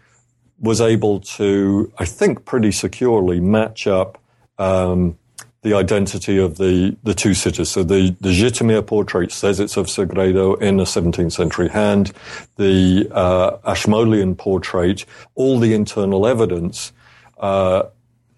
[0.61, 4.17] was able to, I think, pretty securely match up
[4.57, 5.17] um,
[5.61, 7.69] the identity of the, the two sitters.
[7.69, 12.13] So the, the Zhytomyr portrait says it's of Sagredo in a 17th century hand.
[12.55, 16.93] The uh, Ashmolean portrait, all the internal evidence
[17.39, 17.83] uh,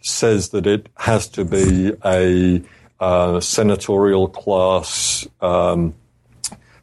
[0.02, 2.62] says that it has to be a
[3.00, 5.94] uh, senatorial class, um,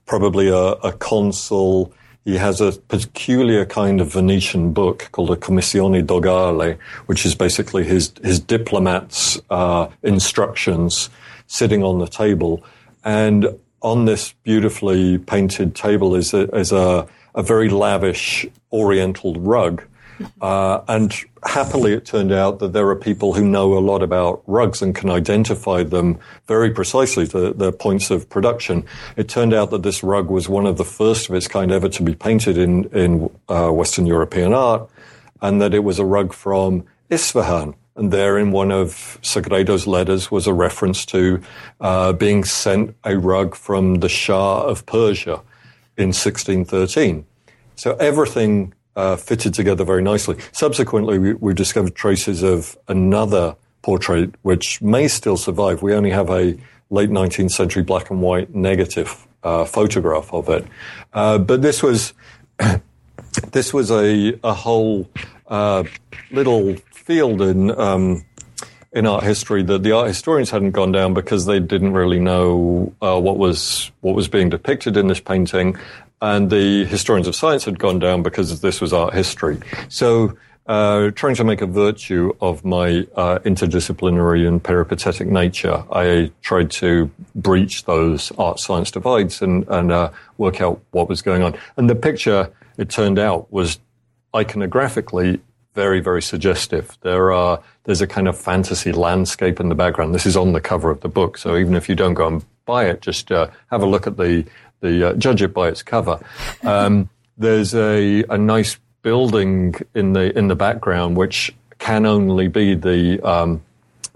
[0.07, 1.93] probably a, a, consul.
[2.29, 7.85] He has a peculiar kind of Venetian book called a Commissione Dogale, which is basically
[7.85, 11.09] his his diplomats' uh, instructions
[11.47, 12.63] sitting on the table.
[13.03, 19.83] And on this beautifully painted table is a, is a, a very lavish Oriental rug
[20.41, 24.43] uh, and happily, it turned out that there are people who know a lot about
[24.47, 28.85] rugs and can identify them very precisely, the, the points of production.
[29.17, 31.89] It turned out that this rug was one of the first of its kind ever
[31.89, 34.89] to be painted in, in uh, Western European art,
[35.41, 37.75] and that it was a rug from Isfahan.
[37.97, 41.43] And there in one of Sagredo's letters was a reference to
[41.81, 45.43] uh, being sent a rug from the Shah of Persia
[45.97, 47.27] in 1613.
[47.75, 50.37] So everything uh, fitted together very nicely.
[50.51, 55.83] Subsequently, we, we, discovered traces of another portrait which may still survive.
[55.83, 56.59] We only have a
[56.91, 60.67] late 19th century black and white negative uh, photograph of it.
[61.13, 62.13] Uh, but this was
[63.53, 65.09] this was a, a whole
[65.47, 65.85] uh,
[66.33, 68.25] little field in um,
[68.93, 72.93] in art history that the art historians hadn't gone down because they didn't really know
[73.03, 75.77] uh, what was what was being depicted in this painting,
[76.21, 79.59] and the historians of science had gone down because this was art history.
[79.89, 86.31] So, uh, trying to make a virtue of my uh, interdisciplinary and peripatetic nature, I
[86.43, 91.43] tried to breach those art science divides and, and uh, work out what was going
[91.43, 91.57] on.
[91.77, 93.79] And the picture, it turned out, was
[94.35, 95.41] iconographically
[95.79, 96.99] very, very suggestive.
[97.03, 100.13] There are there's a kind of fantasy landscape in the background.
[100.13, 102.45] This is on the cover of the book, so even if you don't go and
[102.67, 104.45] buy it, just uh, have a look at the
[104.81, 106.19] the uh, judge it by its cover.
[106.65, 112.75] Um, there's a, a nice building in the in the background which can only be
[112.75, 113.63] the um,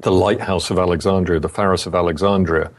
[0.00, 2.72] the lighthouse of Alexandria, the Pharos of Alexandria.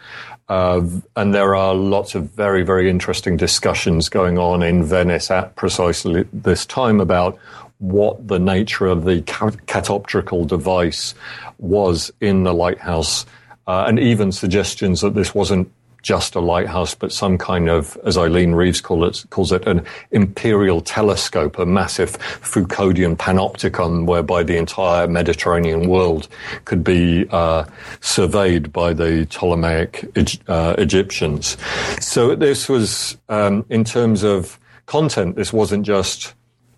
[0.50, 0.82] Uh,
[1.16, 6.26] and there are lots of very, very interesting discussions going on in Venice at precisely
[6.34, 7.40] this time about
[7.84, 11.14] what the nature of the catoptrical device
[11.60, 13.26] was in the lighthouse,
[13.68, 15.70] uh, and even suggestions that this wasn't
[16.02, 19.86] just a lighthouse, but some kind of, as Eileen Reeves call it, calls it, an
[20.12, 26.28] imperial telescope, a massive Foucauldian panopticon whereby the entire Mediterranean world
[26.66, 27.66] could be uh,
[28.00, 30.10] surveyed by the Ptolemaic
[30.48, 31.58] uh, Egyptians.
[32.00, 36.34] So this was, um, in terms of content, this wasn't just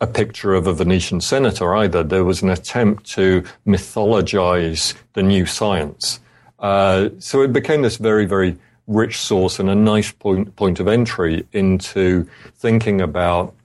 [0.05, 2.03] a picture of a Venetian senator either.
[2.03, 6.19] There was an attempt to mythologize the new science.
[6.59, 10.87] Uh, so it became this very, very rich source and a nice point, point of
[10.87, 13.55] entry into thinking about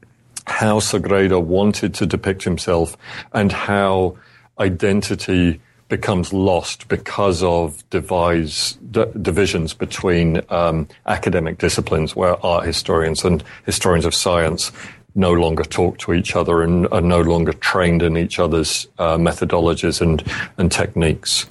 [0.47, 2.97] how Sagredo wanted to depict himself
[3.35, 4.17] and how
[4.59, 13.25] identity becomes lost because of divise, d- divisions between um, academic disciplines where art historians
[13.25, 14.73] and historians of science
[15.15, 19.17] no longer talk to each other and are no longer trained in each other's uh,
[19.17, 20.23] methodologies and,
[20.59, 21.47] and techniques.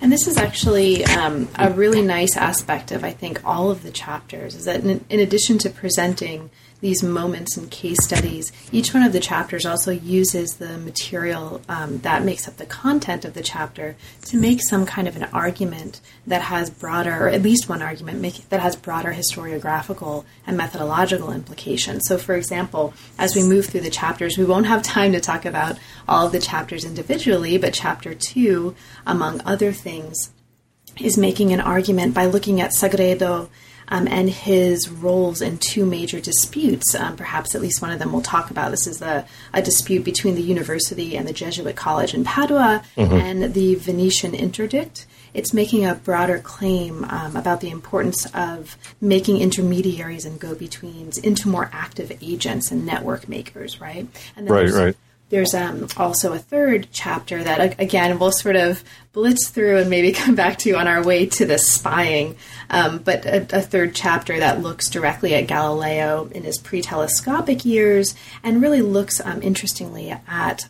[0.00, 3.90] And this is actually um, a really nice aspect of, I think, all of the
[3.90, 8.52] chapters is that in, in, addition to presenting these moments and case studies.
[8.70, 13.24] Each one of the chapters also uses the material um, that makes up the content
[13.24, 17.42] of the chapter to make some kind of an argument that has broader, or at
[17.42, 22.02] least one argument make, that has broader historiographical and methodological implications.
[22.06, 25.44] So, for example, as we move through the chapters, we won't have time to talk
[25.44, 28.74] about all of the chapters individually, but chapter two,
[29.06, 30.30] among other things,
[30.98, 33.48] is making an argument by looking at Sagredo
[33.88, 36.94] um, and his roles in two major disputes.
[36.94, 38.70] Um, perhaps at least one of them we'll talk about.
[38.70, 43.12] This is a, a, dispute between the university and the Jesuit college in Padua mm-hmm.
[43.12, 45.06] and the Venetian interdict.
[45.32, 51.18] It's making a broader claim um, about the importance of making intermediaries and go betweens
[51.18, 54.06] into more active agents and network makers, right?
[54.36, 54.96] And right, right.
[55.34, 60.12] There's um, also a third chapter that, again, we'll sort of blitz through and maybe
[60.12, 62.36] come back to on our way to the spying.
[62.70, 67.64] Um, but a, a, third chapter that looks directly at Galileo in his pre telescopic
[67.64, 70.68] years and really looks, um, interestingly, at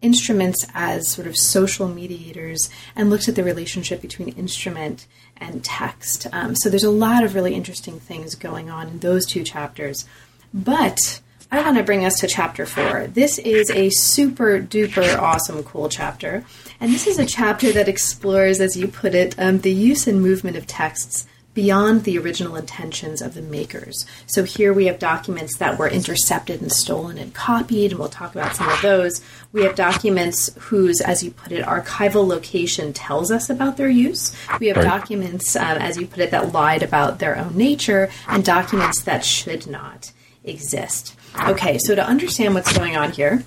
[0.00, 6.26] instruments as sort of social mediators and looks at the relationship between instrument and text.
[6.32, 10.06] Um, so there's a lot of really interesting things going on in those two chapters.
[10.54, 13.06] But I want to bring us to chapter four.
[13.06, 16.44] This is a super duper awesome, cool chapter.
[16.78, 20.20] And this is a chapter that explores, as you put it, um, the use and
[20.20, 24.04] movement of texts beyond the original intentions of the makers.
[24.26, 28.34] So here we have documents that were intercepted and stolen and copied, and we'll talk
[28.34, 29.22] about some of those.
[29.50, 34.36] We have documents whose, as you put it, archival location tells us about their use.
[34.60, 34.84] We have right.
[34.84, 39.24] documents, um, as you put it, that lied about their own nature, and documents that
[39.24, 40.12] should not
[40.44, 41.16] exist.
[41.48, 43.44] Okay, so to understand what's going on here,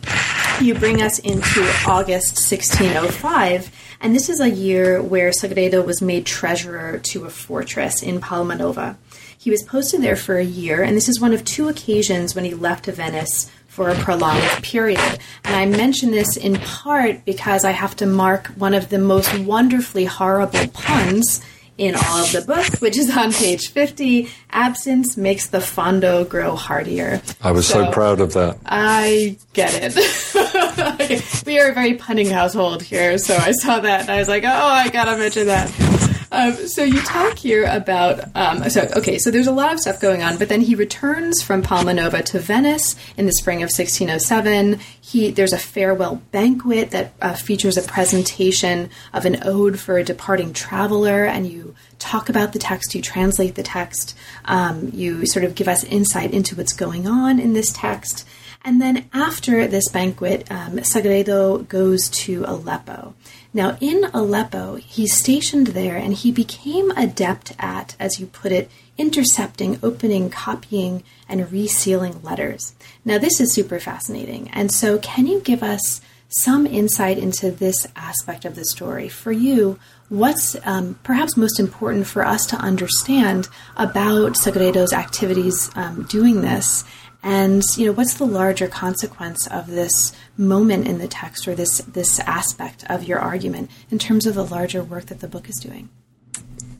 [0.62, 6.26] you bring us into August 1605, and this is a year where Sagredo was made
[6.26, 8.96] treasurer to a fortress in Palmanova.
[9.38, 12.46] He was posted there for a year, and this is one of two occasions when
[12.46, 15.20] he left Venice for a prolonged period.
[15.44, 19.36] And I mention this in part because I have to mark one of the most
[19.40, 21.44] wonderfully horrible puns
[21.78, 24.30] in all of the books, which is on page 50.
[24.52, 27.22] Absence makes the fondo grow hardier.
[27.42, 28.60] I was so, so proud of that.
[28.66, 31.46] I get it.
[31.46, 34.44] we are a very punning household here, so I saw that and I was like,
[34.44, 36.01] oh, I gotta mention that.
[36.34, 40.00] Um, so you talk here about um, so okay, so there's a lot of stuff
[40.00, 43.68] going on, but then he returns from Palma Nova to Venice in the spring of
[43.68, 44.80] 1607.
[45.02, 50.06] He there's a farewell banquet that uh, features a presentation of an ode for a
[50.06, 55.44] departing traveler, and you talk about the text, you translate the text, um, you sort
[55.44, 58.26] of give us insight into what's going on in this text.
[58.64, 63.16] And then after this banquet, um, Sagredo goes to Aleppo.
[63.54, 68.72] Now, in Aleppo, he's stationed there and he became adept at, as you put it,
[68.98, 72.74] intercepting, opening, copying, and resealing letters.
[73.04, 74.50] Now, this is super fascinating.
[74.54, 79.10] And so, can you give us some insight into this aspect of the story?
[79.10, 86.04] For you, what's um, perhaps most important for us to understand about Sagredo's activities um,
[86.04, 86.86] doing this?
[87.24, 91.78] And you know, what's the larger consequence of this moment in the text or this
[91.80, 95.58] this aspect of your argument in terms of the larger work that the book is
[95.58, 95.90] doing?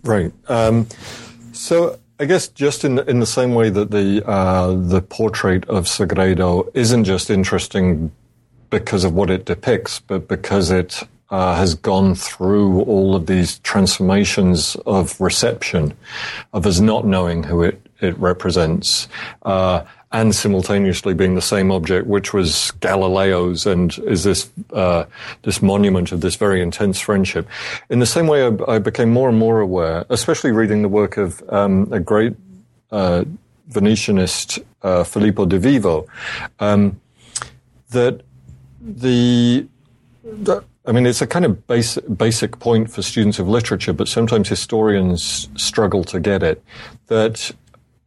[0.04, 0.34] Right.
[0.50, 0.88] Um,
[1.54, 5.68] so I guess just in the, in the same way that the uh, the portrait
[5.70, 8.12] of Sagredo isn't just interesting
[8.70, 13.60] because of what it depicts, but because it uh, has gone through all of these
[13.60, 15.94] transformations of reception,
[16.54, 19.08] of us not knowing who it it represents.
[19.44, 25.06] Uh, and simultaneously being the same object, which was Galileo's, and is this uh,
[25.44, 27.48] this monument of this very intense friendship.
[27.90, 31.18] In the same way, I, I became more and more aware, especially reading the work
[31.18, 32.36] of um, a great
[32.92, 33.24] uh,
[33.70, 36.08] Venetianist, uh, Filippo de Vivo,
[36.60, 37.00] um,
[37.92, 38.22] that
[38.82, 39.66] the,
[40.24, 44.08] the I mean, it's a kind of basic, basic point for students of literature, but
[44.08, 46.62] sometimes historians struggle to get it.
[47.08, 47.52] That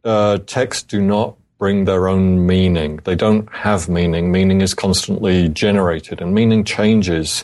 [0.03, 1.35] uh, texts do not
[1.65, 2.99] bring their own meaning.
[3.05, 4.31] They don't have meaning.
[4.31, 7.43] Meaning is constantly generated and meaning changes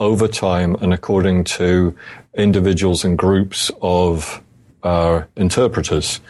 [0.00, 1.94] over time and according to
[2.34, 4.42] individuals and groups of
[4.82, 6.20] uh, interpreters.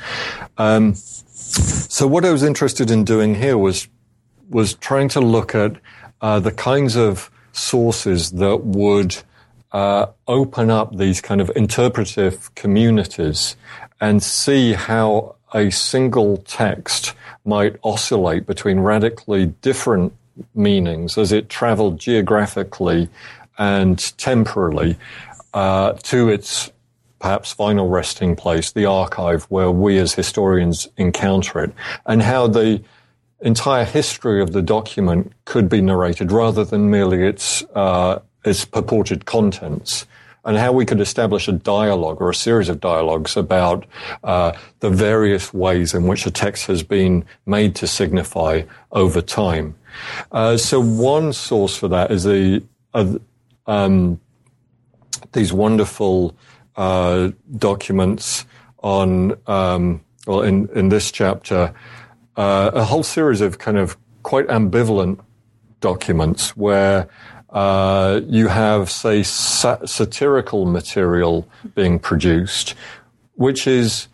[0.59, 3.89] Um, so what I was interested in doing here was
[4.51, 5.73] was trying to look at
[6.21, 9.17] uh, the kinds of sources that would
[9.73, 13.57] uh, open up these kind of interpretive communities
[13.99, 17.14] and see how a single text
[17.45, 20.12] might oscillate between radically different
[20.55, 23.09] meanings as it traveled geographically
[23.59, 24.97] and temporally
[25.53, 26.70] uh, to its
[27.18, 31.72] perhaps final resting place, the archive where we as historians encounter it,
[32.07, 32.82] and how the
[33.43, 39.26] entire history of the document could be narrated rather than merely its uh, its purported
[39.26, 40.07] contents
[40.45, 43.86] and how we could establish a dialogue or a series of dialogues about
[44.24, 48.62] uh, the various ways in which a text has been made to signify
[48.93, 49.74] over time.
[50.32, 52.62] Uh, so one source for that is the
[52.95, 53.14] uh,
[53.66, 54.20] um,
[55.32, 56.34] these wonderful
[56.76, 58.45] uh, documents
[58.82, 61.74] on um, well in in this chapter
[62.36, 65.20] uh, a whole series of kind of quite ambivalent
[65.80, 67.09] documents where
[67.53, 72.75] uh, you have, say, sa- satirical material being produced,
[73.35, 74.09] which is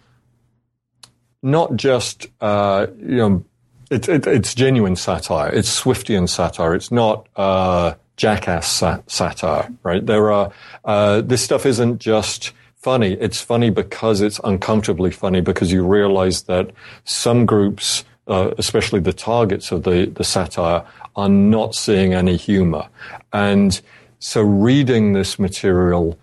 [1.43, 3.45] not just, uh, you know,
[3.91, 5.51] it, it, it's genuine satire.
[5.53, 6.75] It's Swiftian satire.
[6.75, 10.05] It's not uh, jackass sat- satire, right?
[10.05, 10.51] There are,
[10.85, 13.13] uh, this stuff isn't just funny.
[13.13, 16.71] It's funny because it's uncomfortably funny because you realize that
[17.05, 20.85] some groups uh, especially the targets of the, the satire,
[21.17, 22.89] are not seeing any humor.
[23.33, 23.81] And
[24.19, 26.19] so reading this material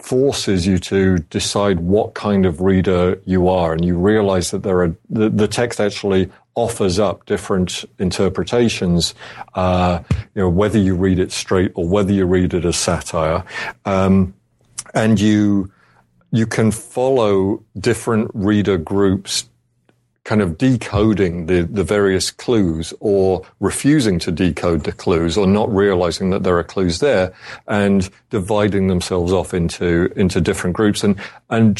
[0.00, 3.72] forces you to decide what kind of reader you are.
[3.72, 9.14] And you realize that there are, the, the text actually offers up different interpretations,
[9.54, 10.00] uh,
[10.34, 13.44] you know, whether you read it straight or whether you read it as satire.
[13.84, 14.34] Um,
[14.94, 15.70] and you,
[16.30, 19.48] you can follow different reader groups
[20.26, 25.72] kind of decoding the, the various clues or refusing to decode the clues or not
[25.72, 27.32] realizing that there are clues there
[27.68, 31.04] and dividing themselves off into, into different groups.
[31.04, 31.16] And,
[31.48, 31.78] and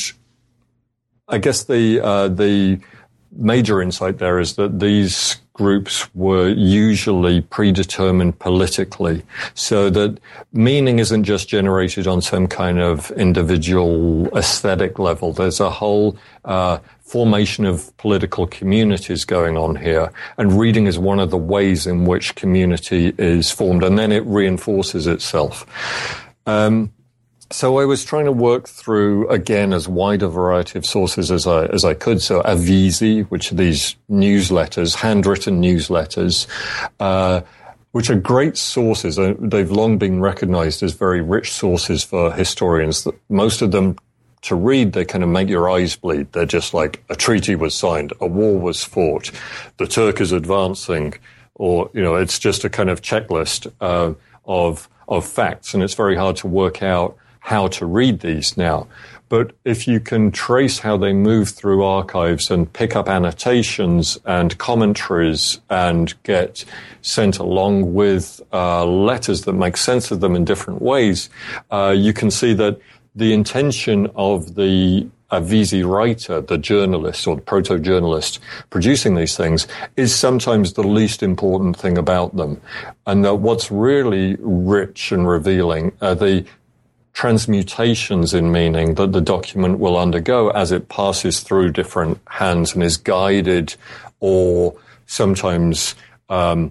[1.27, 2.79] I guess the, uh, the
[3.33, 9.23] major insight there is that these groups were usually predetermined politically
[9.55, 10.19] so that
[10.53, 15.33] meaning isn't just generated on some kind of individual aesthetic level.
[15.33, 20.11] There's a whole, uh, formation of political communities going on here.
[20.37, 23.85] And reading is one of the ways in which community is formed.
[23.85, 25.65] And then it reinforces itself.
[26.47, 26.93] Um,
[27.51, 31.47] so I was trying to work through again as wide a variety of sources as
[31.47, 32.21] I as I could.
[32.21, 36.47] So Avvisi, which are these newsletters, handwritten newsletters,
[36.99, 37.43] uh,
[37.93, 39.19] which are great sources.
[39.39, 43.07] They've long been recognized as very rich sources for historians.
[43.29, 43.97] Most of them
[44.43, 46.33] to read, they kind of make your eyes bleed.
[46.33, 49.31] They're just like a treaty was signed, a war was fought,
[49.77, 51.15] the Turk is advancing,
[51.55, 55.95] or you know, it's just a kind of checklist uh, of of facts, and it's
[55.95, 57.17] very hard to work out
[57.47, 58.89] how to read these now.
[59.29, 64.59] But if you can trace how they move through archives and pick up annotations and
[64.59, 66.65] commentaries and get
[67.03, 71.31] sent along with uh, letters that make sense of them in different ways,
[71.71, 72.81] uh, you can see that
[73.15, 78.41] the intention of the Avvisi writer, the journalist or the proto-journalist
[78.71, 82.61] producing these things is sometimes the least important thing about them.
[83.07, 86.45] And that what's really rich and revealing are the
[87.17, 92.83] transmutations in meaning that the document will undergo as it passes through different hands and
[92.83, 93.75] is guided
[94.21, 95.95] or sometimes
[96.29, 96.71] um,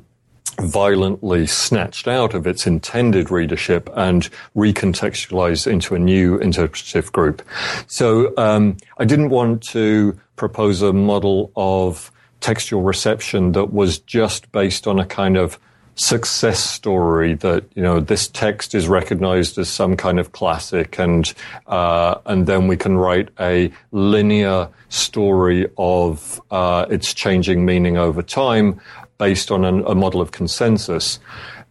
[0.62, 7.42] violently snatched out of its intended readership and recontextualized into a new interpretive group.
[7.88, 14.52] So um, I didn't want to propose a model of textual reception that was just
[14.52, 15.58] based on a kind of
[15.96, 21.34] success story that you know this text is recognized as some kind of classic and
[21.68, 28.22] uh, and then we can write a linear story of uh, its changing meaning over
[28.22, 28.80] time
[29.18, 31.20] based on an, a model of consensus.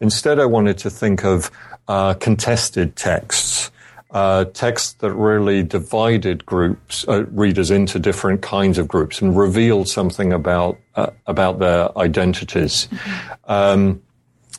[0.01, 1.51] Instead, I wanted to think of
[1.89, 3.71] uh, contested texts,
[4.11, 9.89] uh, texts that really divided groups, uh, readers into different kinds of groups and revealed
[9.89, 12.89] something about uh, about their identities.
[12.91, 13.53] Mm-hmm.
[13.53, 14.03] Um,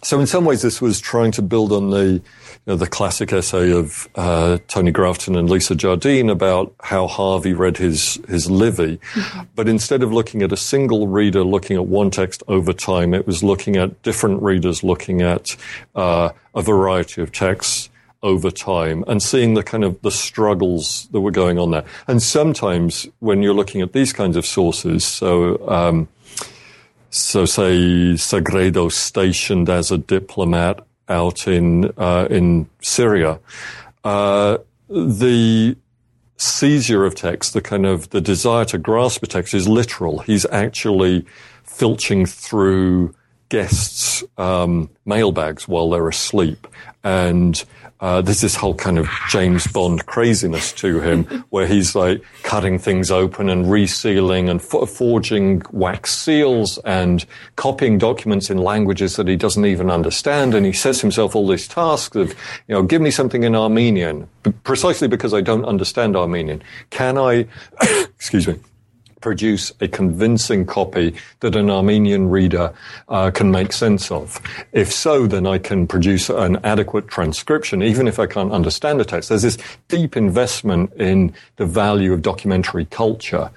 [0.05, 2.21] so, in some ways, this was trying to build on the you
[2.67, 7.77] know, the classic essay of uh, Tony Grafton and Lisa Jardine about how Harvey read
[7.77, 9.45] his his Livy, mm-hmm.
[9.55, 13.25] but instead of looking at a single reader looking at one text over time, it
[13.25, 15.55] was looking at different readers looking at
[15.95, 17.89] uh, a variety of texts
[18.21, 21.85] over time and seeing the kind of the struggles that were going on there.
[22.07, 25.67] And sometimes when you're looking at these kinds of sources, so.
[25.67, 26.09] Um,
[27.15, 27.77] so say
[28.15, 33.39] Sagredo stationed as a diplomat out in uh, in Syria.
[34.03, 34.57] Uh,
[34.89, 35.77] the
[36.37, 40.19] seizure of text, the kind of the desire to grasp a text, is literal.
[40.19, 41.25] He's actually
[41.63, 43.15] filching through
[43.47, 46.67] guests' um, mailbags while they're asleep.
[47.03, 47.63] And
[48.01, 52.77] uh, there's this whole kind of James Bond craziness to him, where he's like cutting
[52.77, 57.25] things open and resealing and forging wax seals and
[57.55, 60.53] copying documents in languages that he doesn't even understand.
[60.53, 62.29] And he sets himself all these tasks of,
[62.67, 64.27] you know, give me something in Armenian,
[64.63, 66.61] precisely because I don't understand Armenian.
[66.89, 67.47] Can I,
[68.15, 68.59] excuse me,
[69.25, 72.71] produce a convincing copy that an Armenian reader
[73.09, 74.39] uh, can make sense of.
[74.71, 79.03] If so, then I can produce an adequate transcription, even if I can't understand the
[79.03, 79.29] text.
[79.29, 79.57] There's this
[79.87, 83.49] deep investment in the value of documentary culture,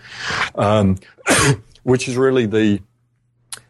[0.54, 0.96] um,
[1.82, 2.80] which is really the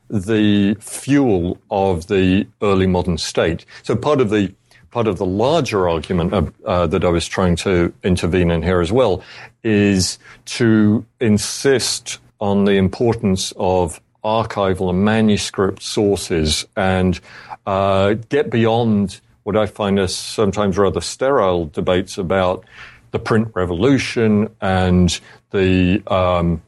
[0.09, 3.67] the fuel of the early modern state.
[3.83, 4.55] So part of the
[4.91, 8.81] part of the larger argument uh, uh, that I was trying to intervene in here
[8.81, 9.23] as well
[9.63, 17.21] is to insist on the importance of archival and manuscript sources and
[17.67, 22.65] uh, get beyond what I find as sometimes rather sterile debates about
[23.11, 25.19] the print revolution and
[25.51, 26.63] the um,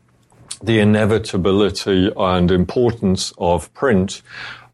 [0.62, 4.22] the inevitability and importance of print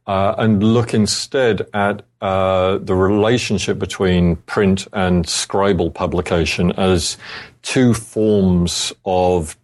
[0.07, 7.17] uh, and look instead at uh, the relationship between print and scribal publication as
[7.63, 9.57] two forms of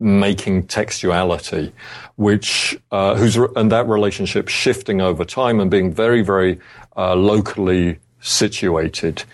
[0.00, 1.72] making textuality,
[2.16, 6.58] which uh, whose and that relationship shifting over time and being very very
[6.98, 9.24] uh, locally situated.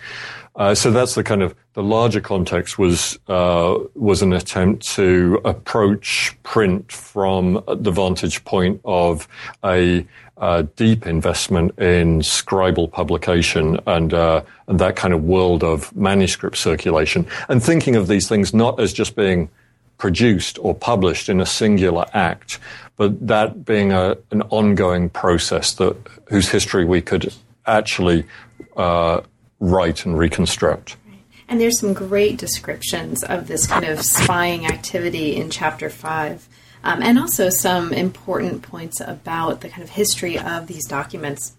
[0.55, 5.41] Uh, so that's the kind of the larger context was uh, was an attempt to
[5.43, 9.27] approach print from the vantage point of
[9.65, 10.07] a
[10.39, 16.57] uh, deep investment in scribal publication and uh, and that kind of world of manuscript
[16.57, 19.49] circulation, and thinking of these things not as just being
[19.97, 22.59] produced or published in a singular act,
[22.97, 25.95] but that being a, an ongoing process that
[26.29, 27.33] whose history we could
[27.65, 28.23] actually
[28.75, 29.21] uh,
[29.59, 30.97] write and reconstruct.
[31.49, 36.47] And there's some great descriptions of this kind of spying activity in chapter five,
[36.83, 41.53] um, and also some important points about the kind of history of these documents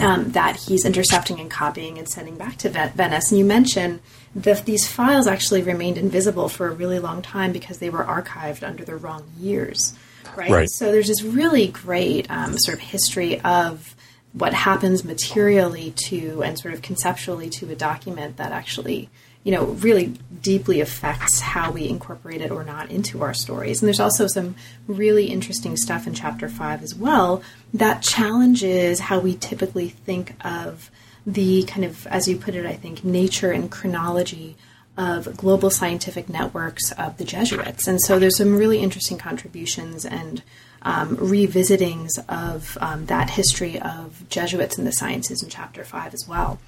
[0.00, 3.30] um, that he's intercepting and copying and sending back to Venice.
[3.30, 4.00] And you mentioned
[4.34, 8.66] that these files actually remained invisible for a really long time because they were archived
[8.66, 9.94] under the wrong years.
[10.36, 10.50] Right.
[10.50, 10.70] right.
[10.70, 13.94] So there's this really great um, sort of history of
[14.32, 19.10] what happens materially to and sort of conceptually to a document that actually
[19.44, 23.86] you know really deeply affects how we incorporate it or not into our stories and
[23.86, 24.54] there's also some
[24.86, 27.42] really interesting stuff in chapter 5 as well
[27.74, 30.90] that challenges how we typically think of
[31.26, 34.56] the kind of as you put it i think nature and chronology
[34.96, 40.42] of global scientific networks of the jesuits and so there's some really interesting contributions and
[40.82, 46.26] um, revisitings of um, that history of Jesuits in the sciences in chapter five as
[46.26, 46.58] well.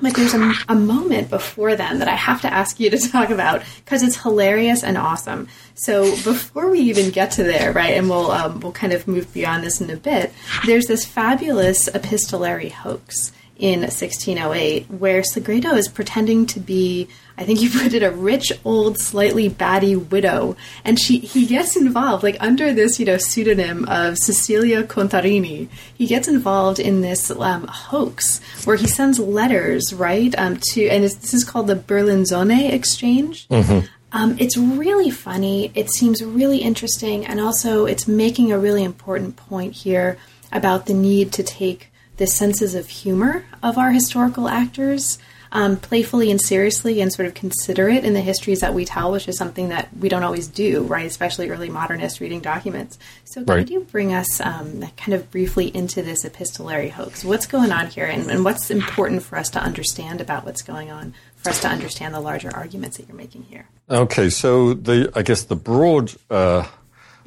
[0.00, 3.30] But there's a, a, moment before then that I have to ask you to talk
[3.30, 5.48] about because it's hilarious and awesome.
[5.74, 9.32] So before we even get to there, right, and we'll um, we'll kind of move
[9.32, 10.32] beyond this in a bit.
[10.66, 17.08] There's this fabulous epistolary hoax in 1608 where Sagredo is pretending to be
[17.38, 21.76] I think you put it a rich, old, slightly batty widow, and she he gets
[21.76, 25.68] involved like under this you know pseudonym of Cecilia Contarini.
[25.94, 31.04] He gets involved in this um, hoax where he sends letters right um, to, and
[31.04, 33.48] this is called the Berlinzone exchange.
[33.48, 33.86] Mm-hmm.
[34.10, 35.70] Um, it's really funny.
[35.74, 40.18] It seems really interesting, and also it's making a really important point here
[40.50, 45.18] about the need to take the senses of humor of our historical actors
[45.52, 49.28] um, playfully and seriously and sort of considerate in the histories that we tell, which
[49.28, 51.06] is something that we don't always do, right?
[51.06, 52.98] Especially early modernist reading documents.
[53.24, 53.58] So, right.
[53.58, 57.24] could you bring us um, kind of briefly into this epistolary hoax?
[57.24, 60.90] What's going on here, and, and what's important for us to understand about what's going
[60.90, 61.14] on?
[61.36, 63.68] For us to understand the larger arguments that you're making here.
[63.88, 66.66] Okay, so the I guess the broad uh,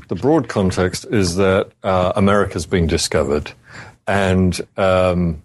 [0.09, 3.53] the broad context is that uh, America's being discovered,
[4.05, 5.41] and um,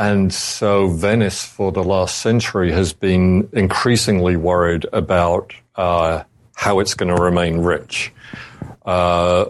[0.00, 6.22] and so Venice for the last century has been increasingly worried about uh,
[6.54, 8.10] how it's going to remain rich.
[8.86, 9.44] Uh,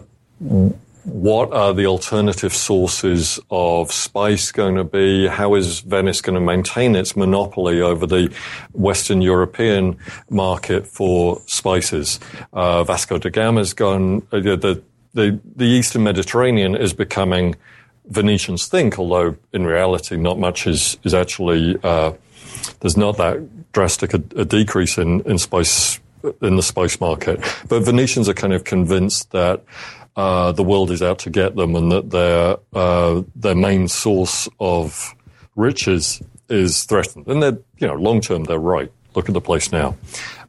[1.05, 5.28] what are the alternative sources of spice going to be?
[5.28, 8.34] How is Venice going to maintain its monopoly over the
[8.72, 9.98] Western European
[10.30, 12.18] market for spices?
[12.53, 14.82] Uh, Vasco da Gama's gone, uh, the,
[15.14, 17.55] the, the Eastern Mediterranean is becoming
[18.11, 22.13] Venetians think, although in reality not much is, is actually, uh,
[22.81, 26.01] there's not that drastic a, a, decrease in, in spice,
[26.43, 27.41] in the spice market.
[27.69, 29.63] But Venetians are kind of convinced that
[30.17, 34.49] uh, the world is out to get them and that their uh, their main source
[34.59, 35.15] of
[35.57, 37.27] riches is threatened.
[37.29, 38.93] And they're you know long term they're right.
[39.15, 39.97] Look at the place now.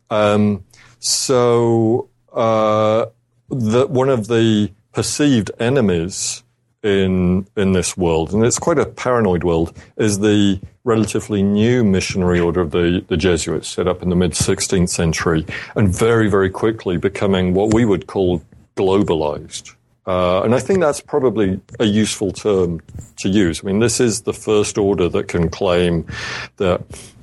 [0.10, 0.66] Um,
[1.00, 3.06] so uh,
[3.50, 6.44] the, one of the perceived enemies
[6.84, 12.40] in in this world, and it's quite a paranoid world, is the relatively new missionary
[12.40, 16.50] order of the, the Jesuits set up in the mid 16th century and very, very
[16.50, 18.42] quickly becoming what we would call
[18.76, 19.76] globalized.
[20.08, 22.82] Uh, and I think that's probably a useful term
[23.18, 23.62] to use.
[23.64, 26.08] I mean, this is the first order that can claim
[26.58, 26.82] that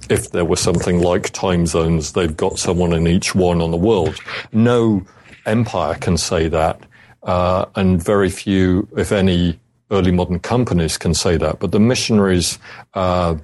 [0.08, 3.76] if there were something like time zones, they've got someone in each one on the
[3.76, 4.16] world.
[4.52, 5.02] No
[5.44, 6.80] empire can say that,
[7.28, 9.60] uh, and very few, if any,
[9.90, 11.60] early modern companies can say that.
[11.60, 12.58] But the missionaries
[12.94, 13.36] uh,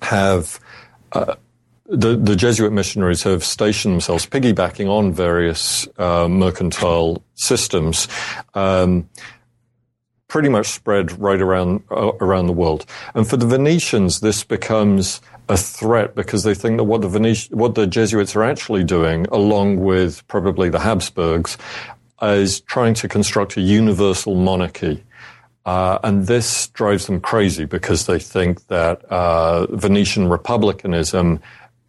[0.00, 0.58] have
[1.12, 1.34] uh,
[1.84, 8.08] the, the Jesuit missionaries have stationed themselves, piggybacking on various uh, mercantile systems,
[8.54, 9.08] um,
[10.28, 12.86] pretty much spread right around uh, around the world.
[13.14, 17.52] And for the Venetians, this becomes a threat because they think that what the Veneti-
[17.52, 21.58] what the Jesuits are actually doing, along with probably the Habsburgs,
[22.22, 25.02] is trying to construct a universal monarchy
[25.66, 31.40] uh, and this drives them crazy because they think that uh, Venetian republicanism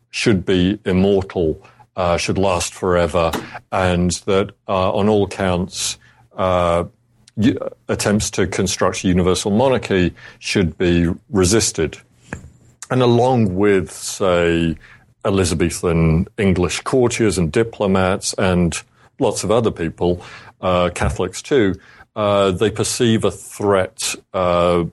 [0.10, 1.64] should be immortal,
[1.96, 3.32] uh, should last forever,
[3.72, 5.98] and that uh, on all counts,
[6.36, 6.84] uh,
[7.88, 11.98] attempts to construct a universal monarchy should be resisted.
[12.90, 14.76] And along with, say,
[15.24, 18.80] Elizabethan English courtiers and diplomats and
[19.22, 20.22] lots of other people,
[20.60, 21.76] uh, Catholics too,
[22.16, 24.84] uh, they perceive a threat, uh,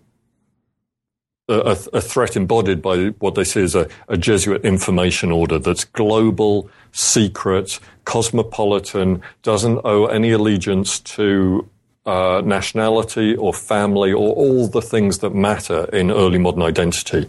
[1.48, 5.84] a, a, threat embodied by what they see as a, a, Jesuit information order that's
[5.84, 11.68] global, secret, cosmopolitan, doesn't owe any allegiance to
[12.06, 17.28] uh, nationality or family or all the things that matter in early modern identity.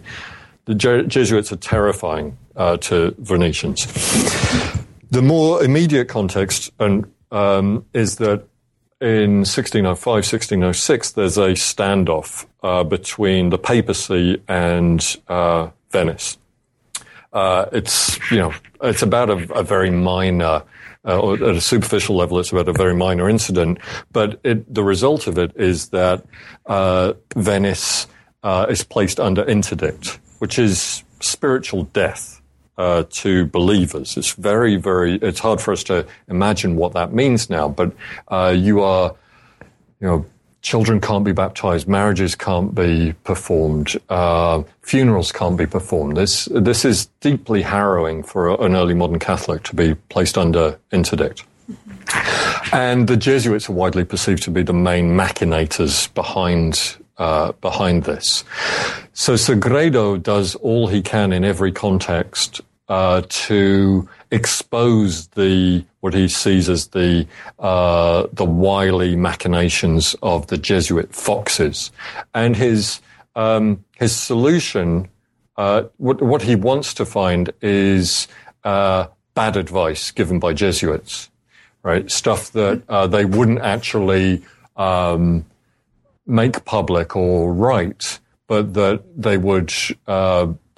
[0.66, 3.86] The Je- Jesuits are terrifying uh, to Venetians.
[5.10, 8.46] The more immediate context and um, is that
[9.00, 16.36] in 1605, 1606, there's a standoff uh, between the papacy and uh, Venice.
[17.32, 18.52] Uh, it's you know
[18.82, 20.62] it's about a, a very minor,
[21.04, 23.78] uh, or at a superficial level, it's about a very minor incident.
[24.12, 26.24] But it, the result of it is that
[26.66, 28.08] uh, Venice
[28.42, 32.39] uh, is placed under interdict, which is spiritual death
[32.80, 34.16] uh, to believers.
[34.16, 37.92] It's very, very, it's hard for us to imagine what that means now, but
[38.28, 39.14] uh, you are,
[40.00, 40.26] you know,
[40.62, 46.16] children can't be baptized, marriages can't be performed, uh, funerals can't be performed.
[46.16, 51.44] This, this is deeply harrowing for an early modern Catholic to be placed under interdict.
[52.72, 58.44] And the Jesuits are widely perceived to be the main machinators behind uh, behind this.
[59.12, 66.26] So Sagredo does all he can in every context uh, to expose the what he
[66.26, 67.26] sees as the
[67.60, 71.92] uh, the wily machinations of the Jesuit foxes,
[72.34, 73.00] and his
[73.36, 75.08] um, his solution,
[75.56, 78.26] uh, what what he wants to find is
[78.64, 81.30] uh, bad advice given by Jesuits,
[81.84, 82.10] right?
[82.10, 84.42] Stuff that uh, they wouldn't actually
[84.76, 85.46] um,
[86.26, 88.18] make public or write,
[88.48, 89.72] but that they would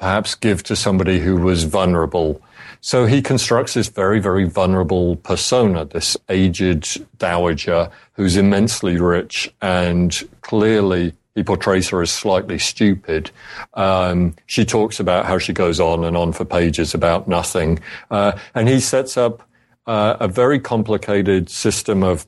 [0.03, 2.43] perhaps give to somebody who was vulnerable.
[2.81, 10.13] So he constructs this very, very vulnerable persona, this aged dowager who's immensely rich and
[10.41, 13.31] clearly he portrays her as slightly stupid.
[13.75, 17.79] Um, she talks about how she goes on and on for pages about nothing.
[18.11, 19.49] Uh, and he sets up
[19.87, 22.27] uh, a very complicated system of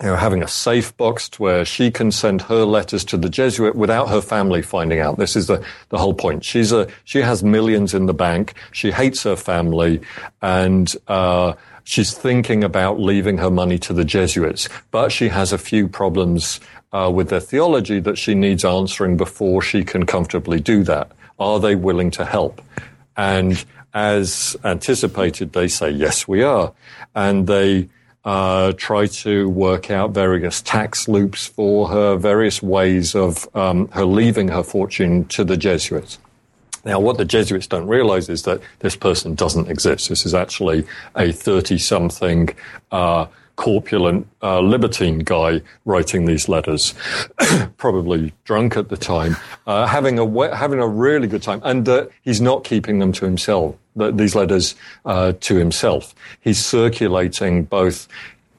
[0.00, 3.74] you know, having a safe box where she can send her letters to the Jesuit
[3.74, 5.18] without her family finding out.
[5.18, 6.44] This is the, the whole point.
[6.44, 8.54] She's a, she has millions in the bank.
[8.72, 10.00] She hates her family
[10.40, 15.58] and, uh, she's thinking about leaving her money to the Jesuits, but she has a
[15.58, 16.60] few problems,
[16.92, 21.10] uh, with their theology that she needs answering before she can comfortably do that.
[21.38, 22.60] Are they willing to help?
[23.16, 26.72] And as anticipated, they say, yes, we are.
[27.14, 27.88] And they,
[28.24, 34.04] uh, try to work out various tax loops for her, various ways of um, her
[34.04, 36.18] leaving her fortune to the Jesuits.
[36.84, 40.08] Now, what the Jesuits don't realize is that this person doesn't exist.
[40.08, 42.50] This is actually a 30 something,
[42.90, 46.94] uh, corpulent, uh, libertine guy writing these letters,
[47.76, 51.60] probably drunk at the time, uh, having a, having a really good time.
[51.64, 53.76] And uh, he's not keeping them to himself
[54.12, 54.74] these letters
[55.04, 56.14] uh, to himself.
[56.40, 58.08] He's circulating both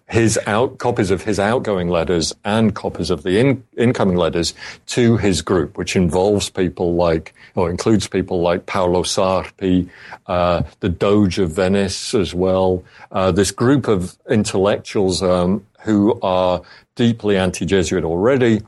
[0.09, 4.53] his out copies of his outgoing letters and copies of the in, incoming letters
[4.87, 9.87] to his group, which involves people like or includes people like Paolo Sarpi,
[10.25, 12.83] uh, the Doge of Venice as well.
[13.11, 16.61] Uh, this group of intellectuals um, who are
[16.95, 18.61] deeply anti-Jesuit already,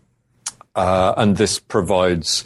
[0.76, 2.46] uh, and this provides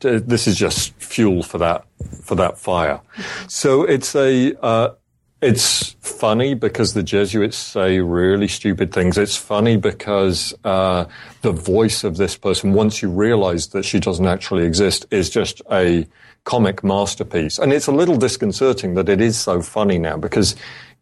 [0.00, 1.84] this is just fuel for that
[2.22, 3.00] for that fire.
[3.48, 4.94] So it's a uh,
[5.42, 9.18] it's funny because the Jesuits say really stupid things.
[9.18, 11.04] It's funny because uh,
[11.42, 15.60] the voice of this person, once you realize that she doesn't actually exist, is just
[15.70, 16.06] a
[16.44, 17.58] comic masterpiece.
[17.58, 20.56] And it's a little disconcerting that it is so funny now because,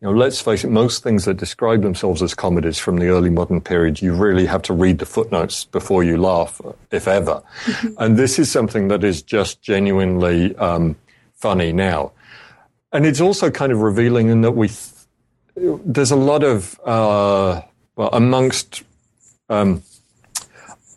[0.04, 3.30] you know, let's face it, most things that describe themselves as comedies from the early
[3.30, 7.42] modern period, you really have to read the footnotes before you laugh, if ever.
[7.98, 10.94] and this is something that is just genuinely um,
[11.34, 12.12] funny now
[12.94, 14.70] and it's also kind of revealing in that we
[15.56, 17.60] there's a lot of uh,
[17.96, 18.84] well amongst
[19.50, 19.82] um,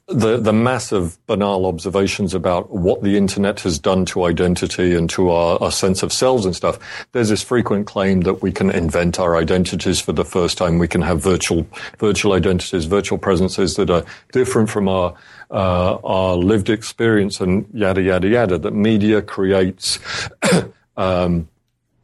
[0.08, 5.30] the the massive banal observations about what the internet has done to identity and to
[5.30, 6.80] our, our, sense of selves and stuff.
[7.12, 10.78] There's this frequent claim that we can invent our identities for the first time.
[10.78, 11.68] We can have virtual
[12.00, 15.14] virtual identities, virtual presences that are different from our
[15.52, 18.58] uh, our lived experience, and yada yada yada.
[18.58, 20.00] That media creates.
[20.98, 21.50] um,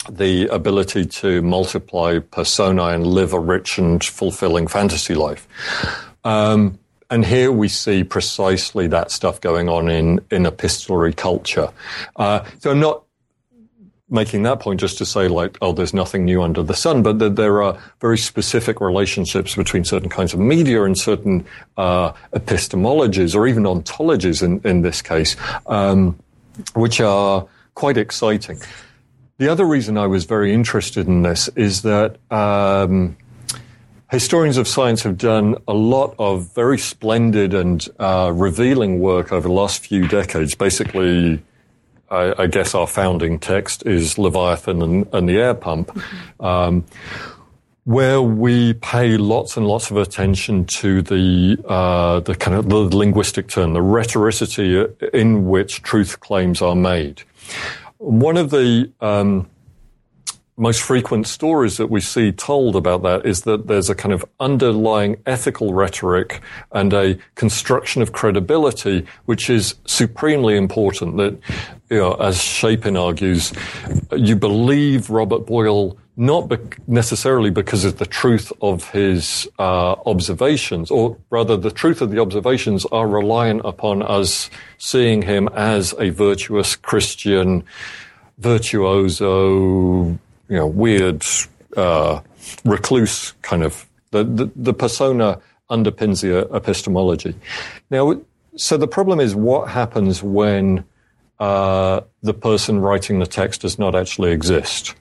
[0.10, 5.48] the ability to multiply persona and live a rich and fulfilling fantasy life.
[6.26, 6.78] Um,
[7.14, 11.70] and here we see precisely that stuff going on in, in epistolary culture.
[12.16, 13.04] Uh, so I'm not
[14.10, 17.20] making that point just to say like, oh, there's nothing new under the sun, but
[17.20, 21.46] that there are very specific relationships between certain kinds of media and certain
[21.78, 25.36] uh, epistemologies or even ontologies in, in this case,
[25.68, 26.18] um,
[26.74, 28.60] which are quite exciting.
[29.38, 33.18] The other reason I was very interested in this is that um,
[34.14, 39.48] historians of science have done a lot of very splendid and uh, revealing work over
[39.48, 40.54] the last few decades.
[40.54, 41.42] Basically,
[42.12, 45.88] I, I guess our founding text is Leviathan and, and the air pump.
[45.88, 46.46] Mm-hmm.
[46.46, 46.86] Um,
[47.86, 52.78] where we pay lots and lots of attention to the uh, the kind of the
[52.96, 57.24] linguistic turn, the rhetoricity in which truth claims are made.
[57.98, 59.50] One of the um,
[60.58, 64.24] most frequent stories that we see told about that is that there's a kind of
[64.40, 66.42] underlying ethical rhetoric
[66.72, 71.18] and a construction of credibility, which is supremely important.
[71.18, 71.40] That,
[71.90, 73.52] you know, as Shapin argues,
[74.16, 80.92] you believe Robert Boyle not be- necessarily because of the truth of his uh, observations,
[80.92, 86.10] or rather, the truth of the observations are reliant upon us seeing him as a
[86.10, 87.64] virtuous Christian
[88.38, 90.20] virtuoso,
[90.54, 91.24] you know, weird
[91.76, 92.22] uh,
[92.64, 93.88] recluse kind of.
[94.12, 95.42] The, the, the persona
[95.72, 97.34] underpins the epistemology.
[97.90, 98.22] Now,
[98.56, 100.86] so the problem is what happens when
[101.40, 104.94] uh, the person writing the text does not actually exist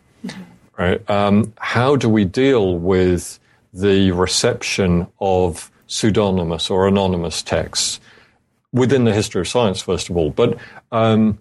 [0.79, 1.11] right?
[1.11, 3.39] Um, how do we deal with
[3.73, 8.01] the reception of pseudonymous or anonymous texts
[8.73, 10.31] within the history of science, first of all?
[10.31, 10.59] But
[10.91, 11.39] um,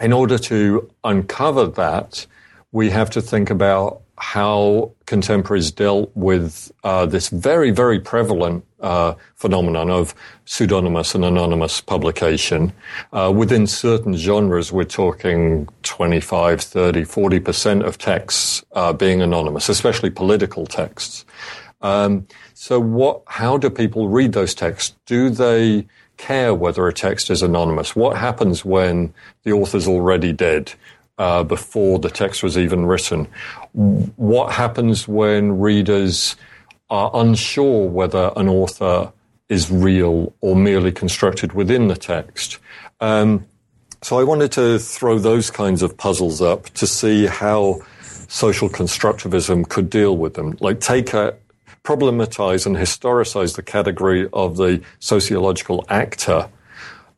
[0.00, 2.26] in order to uncover that,
[2.72, 9.14] we have to think about how contemporaries dealt with uh, this very, very prevalent uh,
[9.34, 10.14] phenomenon of
[10.46, 12.72] pseudonymous and anonymous publication.
[13.12, 20.10] Uh, within certain genres, we're talking 25, 30, 40% of texts uh, being anonymous, especially
[20.10, 21.24] political texts.
[21.82, 24.96] Um, so what, how do people read those texts?
[25.04, 25.86] Do they
[26.16, 27.94] care whether a text is anonymous?
[27.94, 29.12] What happens when
[29.42, 30.72] the author's already dead?
[31.18, 33.28] Uh, before the text was even written.
[33.72, 36.36] What happens when readers
[36.90, 39.12] are unsure whether an author
[39.48, 42.58] is real or merely constructed within the text?
[43.00, 43.46] Um,
[44.02, 47.80] so I wanted to throw those kinds of puzzles up to see how
[48.28, 50.56] social constructivism could deal with them.
[50.60, 51.36] Like take a,
[51.86, 56.48] problematize and historicize the category of the sociological actor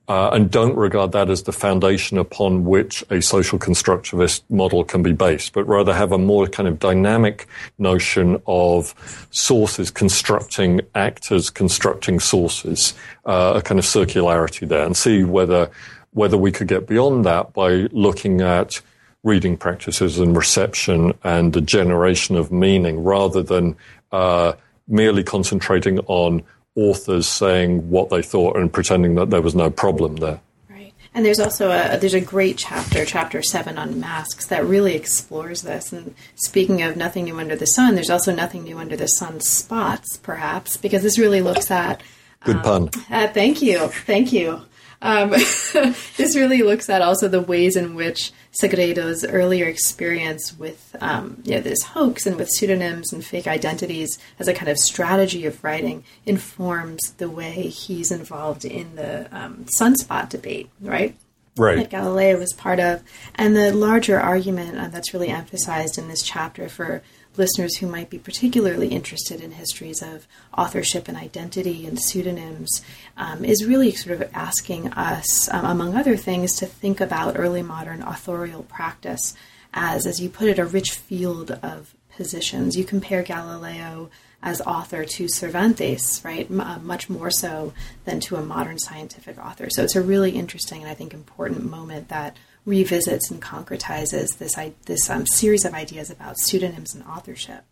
[0.08, 5.02] uh, and don't regard that as the foundation upon which a social constructivist model can
[5.02, 7.46] be based, but rather have a more kind of dynamic
[7.78, 8.94] notion of
[9.30, 12.94] sources constructing actors, constructing sources,
[13.26, 15.70] uh, a kind of circularity there, and see whether
[16.12, 18.80] whether we could get beyond that by looking at
[19.24, 23.76] reading practices and reception and the generation of meaning, rather than
[24.10, 24.54] uh,
[24.88, 26.42] merely concentrating on
[26.78, 30.40] authors saying what they thought and pretending that there was no problem there.
[30.70, 30.94] Right.
[31.12, 35.62] And there's also a there's a great chapter, chapter seven on masks, that really explores
[35.62, 35.92] this.
[35.92, 39.40] And speaking of nothing new under the sun, there's also nothing new under the sun
[39.40, 42.00] spots, perhaps, because this really looks at.
[42.44, 42.90] Good pun.
[43.10, 44.62] Uh, thank you, thank you.
[45.00, 45.30] Um,
[46.16, 51.56] this really looks at also the ways in which Sagredo's earlier experience with um, you
[51.56, 55.62] know, this hoax and with pseudonyms and fake identities as a kind of strategy of
[55.62, 61.16] writing informs the way he's involved in the um, sunspot debate, right?
[61.56, 61.76] Right.
[61.78, 63.02] That Galileo was part of,
[63.34, 67.02] and the larger argument uh, that's really emphasized in this chapter for
[67.38, 70.26] listeners who might be particularly interested in histories of
[70.56, 72.82] authorship and identity and pseudonyms
[73.16, 77.62] um, is really sort of asking us, um, among other things, to think about early
[77.62, 79.34] modern authorial practice
[79.72, 82.76] as, as you put it, a rich field of positions.
[82.76, 84.10] You compare Galileo
[84.42, 86.48] as author to Cervantes, right?
[86.50, 87.72] M- uh, much more so
[88.04, 89.68] than to a modern scientific author.
[89.70, 94.56] So it's a really interesting and I think important moment that revisits and concretizes this
[94.86, 97.64] this um, series of ideas about pseudonyms and authorship.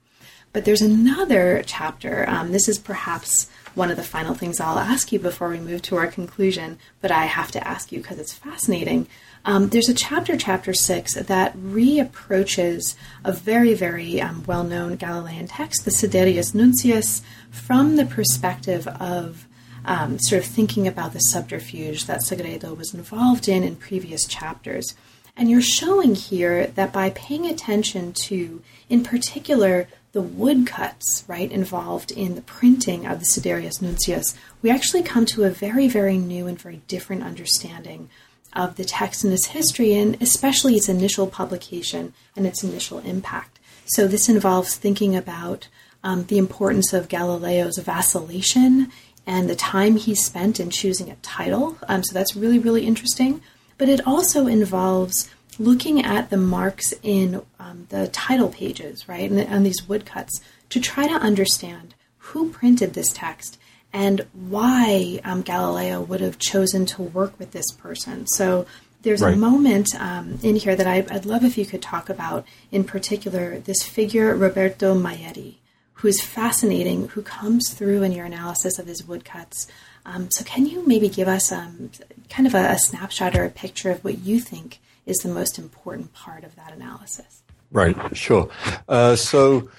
[0.52, 2.24] But there's another chapter.
[2.28, 5.82] Um, this is perhaps one of the final things I'll ask you before we move
[5.82, 9.06] to our conclusion, but I have to ask you because it's fascinating.
[9.44, 15.46] Um, there's a chapter, chapter six, that reapproaches a very, very um, well known Galilean
[15.46, 17.20] text, the Sidereus Nuncius,
[17.50, 19.46] from the perspective of
[19.86, 24.94] um, sort of thinking about the subterfuge that Sagredo was involved in in previous chapters.
[25.36, 32.10] And you're showing here that by paying attention to, in particular, the woodcuts, right, involved
[32.10, 36.46] in the printing of the Sidereus Nuncius, we actually come to a very, very new
[36.46, 38.08] and very different understanding
[38.54, 43.58] of the text and its history, and especially its initial publication and its initial impact.
[43.84, 45.68] So, this involves thinking about
[46.02, 48.90] um, the importance of Galileo's vacillation
[49.26, 51.76] and the time he spent in choosing a title.
[51.88, 53.42] Um, so that's really, really interesting.
[53.78, 59.40] But it also involves looking at the marks in um, the title pages, right, and,
[59.40, 63.58] and these woodcuts to try to understand who printed this text
[63.92, 68.26] and why um, Galileo would have chosen to work with this person.
[68.26, 68.66] So
[69.02, 69.34] there's right.
[69.34, 72.84] a moment um, in here that I, would love if you could talk about, in
[72.84, 75.54] particular, this figure, Roberto Meietti
[75.96, 79.66] who is fascinating, who comes through in your analysis of his woodcuts.
[80.04, 81.90] Um, so, can you maybe give us um,
[82.28, 85.58] kind of a, a, snapshot or a picture of what you think is the most
[85.58, 87.42] important part of that analysis?
[87.72, 88.48] Right, sure.
[88.88, 89.70] Uh, so,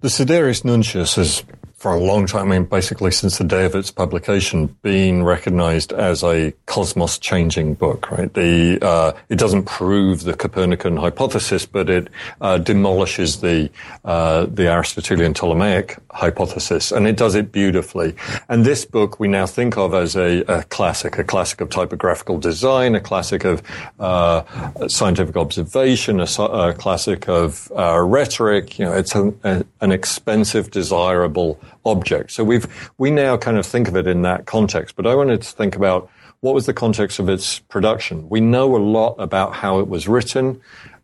[0.00, 1.42] the Sidereus Nuncius is
[1.76, 5.92] for a long time, I mean, basically since the day of its publication, been recognized
[5.92, 8.32] as a cosmos changing book, right?
[8.32, 12.08] The, uh, it doesn't prove the Copernican hypothesis, but it,
[12.40, 13.68] uh, demolishes the,
[14.06, 18.14] uh, the Aristotelian Ptolemaic hypothesis, and it does it beautifully.
[18.48, 22.38] And this book we now think of as a, a classic, a classic of typographical
[22.38, 23.62] design, a classic of,
[24.00, 24.44] uh,
[24.88, 28.78] scientific observation, a, a classic of, uh, rhetoric.
[28.78, 32.32] You know, it's an, a, an expensive, desirable object.
[32.32, 32.66] So we've,
[32.98, 35.76] we now kind of think of it in that context, but I wanted to think
[35.76, 36.10] about
[36.40, 38.28] what was the context of its production.
[38.28, 40.60] We know a lot about how it was written,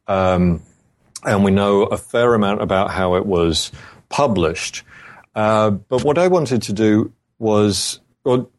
[0.07, 0.63] um,
[1.25, 3.73] and we know a fair amount about how it was
[4.09, 4.83] published.
[5.35, 8.51] Uh, but what I wanted to do was, well,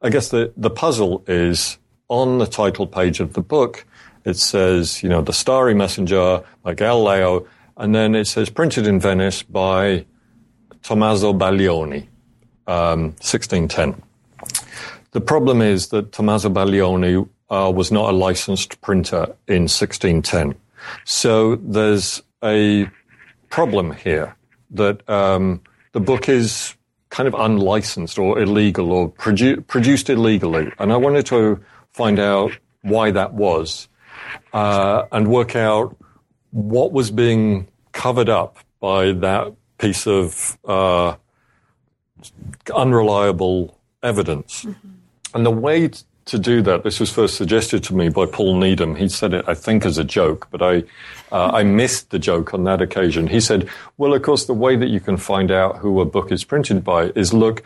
[0.00, 1.78] I guess the, the puzzle is
[2.08, 3.86] on the title page of the book,
[4.24, 9.00] it says, you know, The Starry Messenger by Galileo, and then it says printed in
[9.00, 10.06] Venice by
[10.84, 12.06] Tommaso Baglioni,
[12.66, 14.00] um, 1610.
[15.12, 20.54] The problem is that Tommaso Baglioni uh, was not a licensed printer in 1610.
[21.04, 22.88] So there's a
[23.48, 24.36] problem here
[24.72, 25.62] that um,
[25.92, 26.74] the book is
[27.08, 30.70] kind of unlicensed or illegal or produ- produced illegally.
[30.78, 33.88] And I wanted to find out why that was
[34.52, 35.96] uh, and work out
[36.50, 39.54] what was being covered up by that
[39.84, 41.14] piece of uh,
[42.74, 44.64] unreliable evidence.
[44.64, 44.88] Mm-hmm.
[45.34, 45.90] And the way
[46.24, 48.96] to do that, this was first suggested to me by Paul Needham.
[48.96, 50.84] He said it, I think, as a joke, but I,
[51.30, 53.26] uh, I missed the joke on that occasion.
[53.26, 53.68] He said,
[53.98, 56.82] well, of course, the way that you can find out who a book is printed
[56.82, 57.62] by is look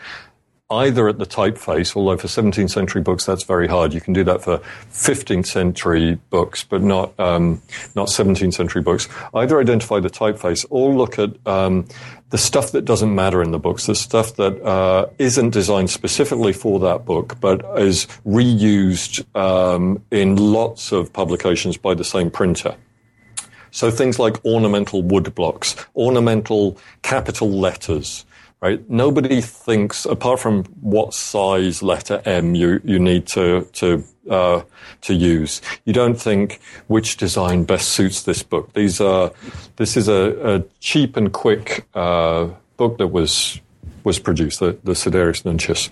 [0.70, 3.94] either at the typeface, although for 17th century books that's very hard.
[3.94, 4.58] You can do that for
[4.92, 7.62] 15th century books, but not um,
[7.94, 9.08] not 17th century books.
[9.34, 11.86] Either identify the typeface or look at um,
[12.30, 16.52] the stuff that doesn't matter in the books, the stuff that uh, not designed specifically
[16.52, 22.76] for that book, but is reused um, in lots of publications by the same printer.
[23.70, 28.24] So things like ornamental wood blocks, ornamental capital letters,
[28.60, 28.88] right?
[28.88, 34.62] Nobody thinks, apart from what size letter M you, you need to, to, uh,
[35.02, 35.62] to use.
[35.84, 38.72] You don't think which design best suits this book.
[38.72, 39.32] These are,
[39.76, 43.60] this is a, a cheap and quick, uh, book that was,
[44.04, 44.94] was produced, the, the
[45.44, 45.90] Nuncius.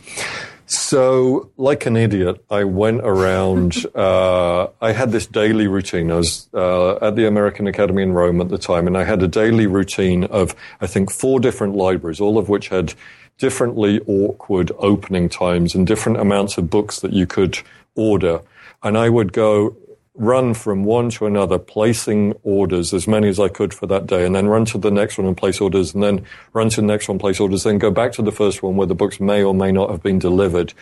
[0.68, 3.76] So, like an idiot, I went around.
[3.96, 6.10] Uh, I had this daily routine.
[6.10, 9.22] I was uh, at the American Academy in Rome at the time, and I had
[9.22, 12.94] a daily routine of, I think, four different libraries, all of which had
[13.38, 17.58] differently awkward opening times and different amounts of books that you could
[17.94, 18.42] order.
[18.82, 19.76] And I would go
[20.16, 24.24] run from one to another, placing orders, as many as I could for that day,
[24.24, 26.86] and then run to the next one and place orders, and then run to the
[26.86, 29.42] next one, place orders, then go back to the first one where the books may
[29.42, 30.72] or may not have been delivered.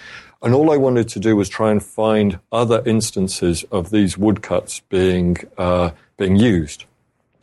[0.42, 4.80] And all I wanted to do was try and find other instances of these woodcuts
[4.88, 6.84] being, uh, being used.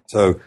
[0.07, 0.39] So,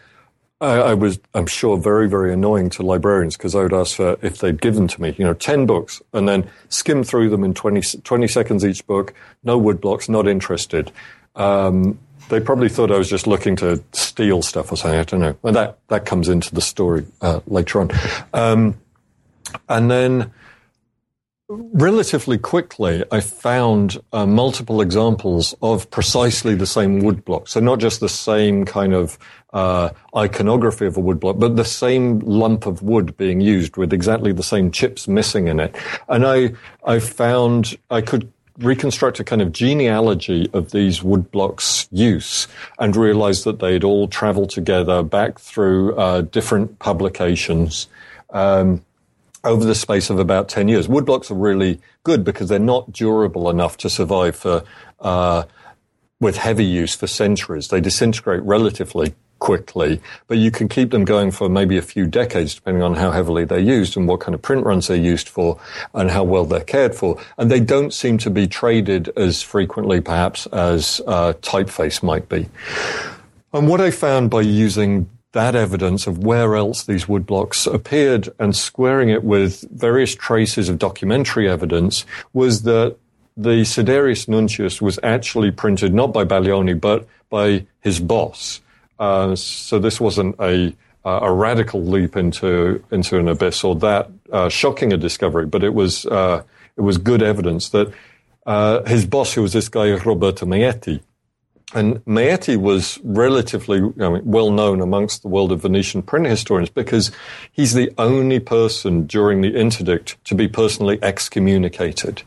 [0.61, 4.17] I, I, was, I'm sure, very, very annoying to librarians because I would ask for
[4.21, 7.53] if they'd given to me, you know, 10 books and then skim through them in
[7.53, 10.93] 20, 20 seconds each book, no woodblocks, not interested.
[11.35, 14.99] Um, they probably thought I was just looking to steal stuff or something.
[14.99, 15.37] I don't know.
[15.43, 17.91] And that, that comes into the story uh, later on.
[18.33, 18.79] Um,
[19.69, 20.31] and then
[21.47, 27.47] relatively quickly, I found uh, multiple examples of precisely the same woodblock.
[27.47, 29.19] So not just the same kind of
[29.53, 34.33] uh, iconography of a woodblock, but the same lump of wood being used with exactly
[34.33, 35.75] the same chips missing in it.
[36.09, 42.47] And I, I found I could reconstruct a kind of genealogy of these woodblocks' use
[42.79, 47.87] and realized that they'd all traveled together back through uh, different publications
[48.31, 48.83] um,
[49.43, 50.87] over the space of about 10 years.
[50.87, 54.63] Woodblocks are really good because they're not durable enough to survive for
[54.99, 55.43] uh,
[56.19, 57.67] with heavy use for centuries.
[57.67, 62.55] They disintegrate relatively quickly, but you can keep them going for maybe a few decades,
[62.55, 65.59] depending on how heavily they're used and what kind of print runs they're used for
[65.93, 67.21] and how well they're cared for.
[67.37, 72.49] And they don't seem to be traded as frequently, perhaps, as uh, typeface might be.
[73.53, 78.55] And what I found by using that evidence of where else these woodblocks appeared and
[78.55, 82.95] squaring it with various traces of documentary evidence was that
[83.37, 88.61] the Sidereus Nuncius was actually printed not by Baglioni, but by his boss.
[88.99, 90.75] Uh, so this wasn't a
[91.05, 95.73] a radical leap into into an abyss or that uh, shocking a discovery, but it
[95.73, 96.41] was uh,
[96.77, 97.93] it was good evidence that
[98.45, 101.01] uh, his boss, who was this guy Roberto Meietti,
[101.73, 107.11] and Meietti was relatively well known amongst the world of Venetian print historians because
[107.51, 112.23] he's the only person during the interdict to be personally excommunicated.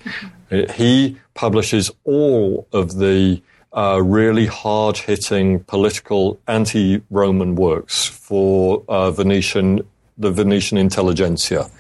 [0.51, 0.73] Mm-hmm.
[0.73, 3.41] He publishes all of the
[3.79, 9.83] uh, really hard hitting political anti Roman works for uh, Venetian
[10.21, 11.71] the Venetian intelligentsia.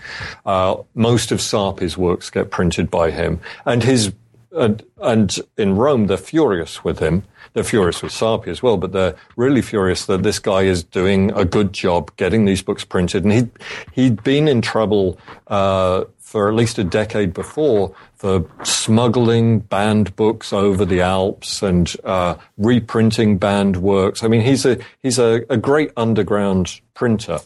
[0.47, 4.13] Uh, most of Sarpi's works get printed by him, and his
[4.53, 7.25] and, and in Rome they're furious with him.
[7.53, 11.33] They're furious with Sarpi as well, but they're really furious that this guy is doing
[11.33, 13.25] a good job getting these books printed.
[13.25, 13.49] And he
[13.93, 15.19] he'd been in trouble
[15.49, 21.95] uh, for at least a decade before for smuggling banned books over the Alps and
[22.03, 24.25] uh, reprinting banned works.
[24.25, 27.39] I mean, he's a he's a, a great underground printer,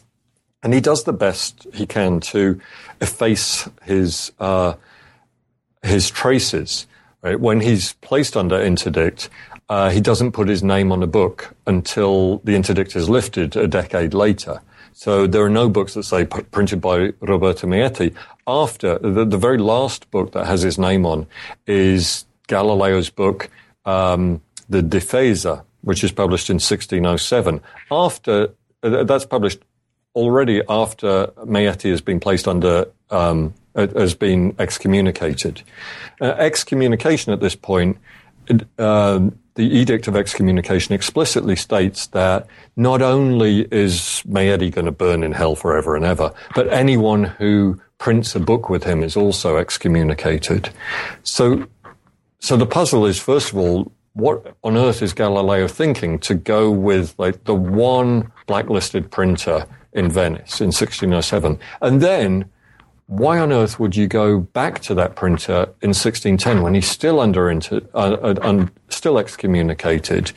[0.62, 2.58] and he does the best he can to
[3.02, 4.74] efface his uh,
[5.82, 6.86] his traces.
[7.20, 7.38] Right?
[7.38, 9.28] When he's placed under interdict,
[9.68, 13.68] uh, he doesn't put his name on a book until the interdict is lifted a
[13.68, 14.62] decade later.
[14.92, 18.14] So there are no books that say printed by Roberto Meietti.
[18.46, 21.26] After the, the very last book that has his name on
[21.66, 23.48] is Galileo's book,
[23.84, 27.60] um, The Difesa, which is published in 1607.
[27.90, 28.48] After
[28.82, 29.60] that's published
[30.14, 35.62] already after Meietti has been placed under um, has been excommunicated.
[36.20, 37.98] Uh, excommunication at this point.
[38.78, 42.46] Uh, the Edict of Excommunication explicitly states that
[42.76, 47.80] not only is Meietti going to burn in hell forever and ever, but anyone who
[47.98, 50.70] prints a book with him is also excommunicated.
[51.22, 51.66] So,
[52.40, 56.70] so the puzzle is, first of all, what on earth is Galileo thinking to go
[56.70, 61.58] with like the one blacklisted printer in Venice in 1607?
[61.80, 62.50] And then
[63.06, 67.20] why on earth would you go back to that printer in 1610 when he's still
[67.20, 70.32] under inter, uh, uh, still excommunicated?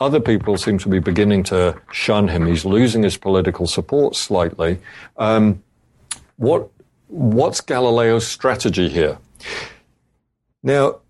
[0.00, 2.46] Other people seem to be beginning to shun him.
[2.46, 4.78] He's losing his political support slightly.
[5.16, 5.62] Um,
[6.36, 6.70] what
[7.08, 9.18] what's Galileo's strategy here?
[10.62, 11.00] Now,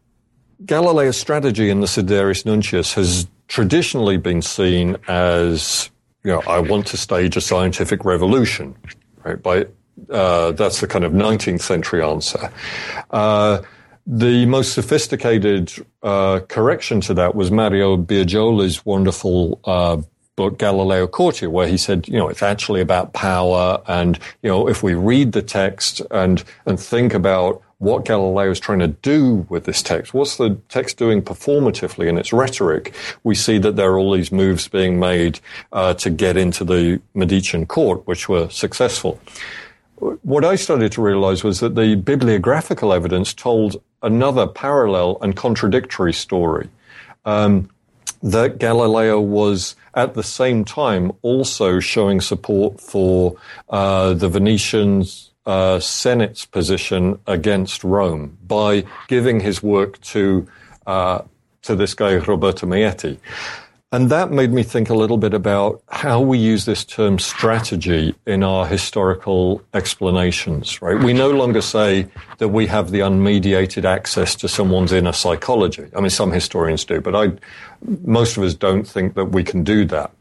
[0.65, 5.91] Galileo's strategy in the Sidereus Nuncius has traditionally been seen as,
[6.25, 8.77] you know, I want to stage a scientific revolution,
[9.25, 9.41] right?
[9.41, 9.67] By
[10.11, 12.51] uh, that's the kind of 19th century answer.
[13.11, 13.63] Uh,
[14.07, 15.73] the most sophisticated
[16.03, 20.01] uh, correction to that was Mario Biagioli's wonderful uh,
[20.37, 24.69] book Galileo Courtier, where he said, you know, it's actually about power, and you know,
[24.69, 29.47] if we read the text and and think about what Galileo is trying to do
[29.49, 30.13] with this text.
[30.13, 32.95] What's the text doing performatively in its rhetoric?
[33.25, 35.41] We see that there are all these moves being made
[35.73, 39.19] uh, to get into the Medicean court, which were successful.
[40.01, 46.13] What I started to realize was that the bibliographical evidence told another parallel and contradictory
[46.13, 46.69] story.
[47.25, 47.69] Um,
[48.23, 53.37] that Galileo was at the same time also showing support for
[53.69, 60.47] uh, the Venetians uh, Senate's position against Rome by giving his work to
[60.87, 61.23] uh,
[61.63, 63.19] to this guy Roberto Meietti.
[63.93, 68.15] And that made me think a little bit about how we use this term strategy
[68.25, 70.97] in our historical explanations, right?
[70.97, 72.07] We no longer say
[72.39, 75.89] that we have the unmediated access to someone's inner psychology.
[75.97, 77.33] I mean, some historians do, but I,
[78.05, 80.13] most of us don't think that we can do that.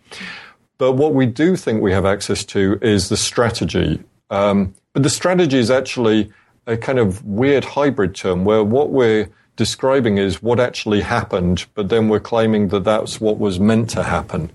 [0.80, 4.04] But what we do think we have access to is the strategy.
[4.32, 6.32] Um, but the strategy is actually
[6.66, 9.30] a kind of weird hybrid term where what we're
[9.60, 14.04] describing is what actually happened, but then we're claiming that that's what was meant to
[14.04, 14.50] happen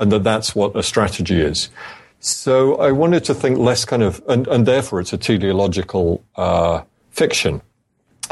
[0.00, 1.70] and that that's what a strategy is.
[2.18, 6.82] So I wanted to think less kind of, and, and therefore it's a teleological uh,
[7.12, 7.62] fiction.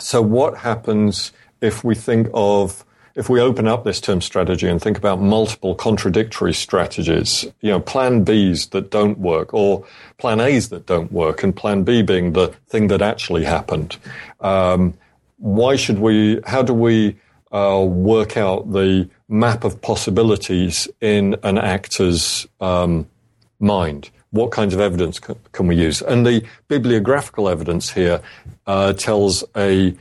[0.01, 4.83] So what happens if we think of if we open up this term strategy and
[4.83, 9.87] think about multiple contradictory strategies, you know, plan Bs that don't work or
[10.19, 13.97] plan As that don't work and plan B being the thing that actually happened.
[14.41, 14.93] Um,
[15.39, 17.17] why should we, how do we
[17.53, 23.07] uh, work out the map of possibilities in an actor's um,
[23.61, 24.11] mind?
[24.31, 26.03] What kinds of evidence can, we use?
[26.03, 28.21] And the bibliographical evidence here
[28.67, 29.95] uh, tells a,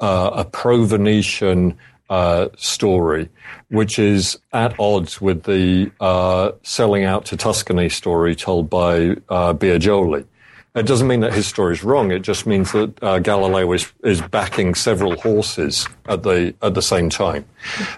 [0.00, 1.76] uh, a pro-Venetian
[2.10, 3.28] uh, story,
[3.68, 9.54] which is at odds with the uh, selling out to Tuscany story told by uh,
[9.54, 10.26] Biagioli.
[10.74, 12.12] It doesn't mean that his story is wrong.
[12.12, 16.82] It just means that uh, Galileo is, is backing several horses at the at the
[16.82, 17.44] same time.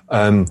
[0.08, 0.46] Um,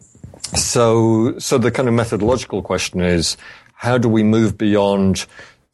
[0.55, 3.38] so, so the kind of methodological question is,
[3.74, 5.26] how do we move beyond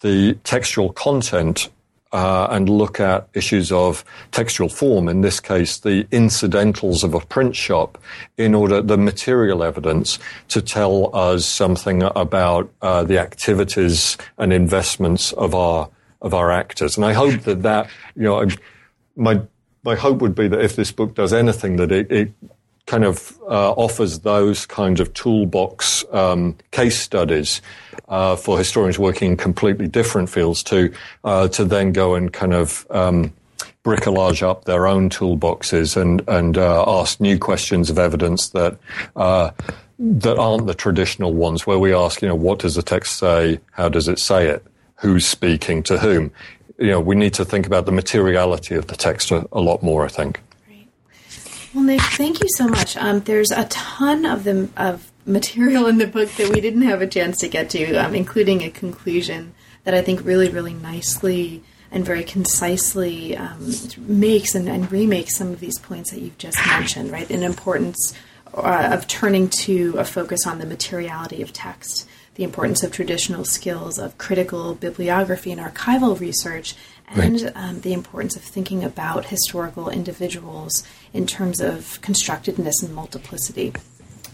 [0.02, 1.70] the textual content
[2.14, 7.20] uh, and look at issues of textual form, in this case, the incidentals of a
[7.20, 7.98] print shop,
[8.38, 15.34] in order, the material evidence to tell us something about uh, the activities and investments
[15.34, 15.90] of our,
[16.22, 16.98] of our actors.
[16.98, 18.48] And I hope that that, you know,
[19.16, 19.42] my,
[19.84, 22.32] my hope would be that if this book does anything, that it, it
[22.88, 27.62] kind of uh, offers those kinds of toolbox um, case studies
[28.08, 30.92] uh, for historians working in completely different fields to
[31.24, 33.34] uh, to then go and kind of um,
[33.84, 38.78] bricolage up their own toolboxes and and uh, ask new questions of evidence that
[39.18, 39.52] uh,
[40.00, 43.60] that aren't the traditional ones where we ask you know what does the text say
[43.72, 44.66] how does it say it
[44.98, 46.32] who's speaking to whom
[46.78, 49.82] you know we need to think about the materiality of the text a, a lot
[49.84, 50.42] more I think.
[51.74, 52.98] Well, Nick, thank you so much.
[52.98, 57.02] Um, there's a ton of them of material in the book that we didn't have
[57.02, 61.64] a chance to get to, um, including a conclusion that I think really, really nicely
[61.92, 66.58] and very concisely um, makes and, and, remakes some of these points that you've just
[66.66, 67.30] mentioned, right?
[67.30, 68.14] An importance
[68.54, 72.08] uh, of turning to a focus on the materiality of text,
[72.38, 76.76] the importance of traditional skills of critical bibliography and archival research,
[77.08, 77.52] and right.
[77.56, 80.84] um, the importance of thinking about historical individuals
[81.14, 83.74] in terms of constructedness and multiplicity.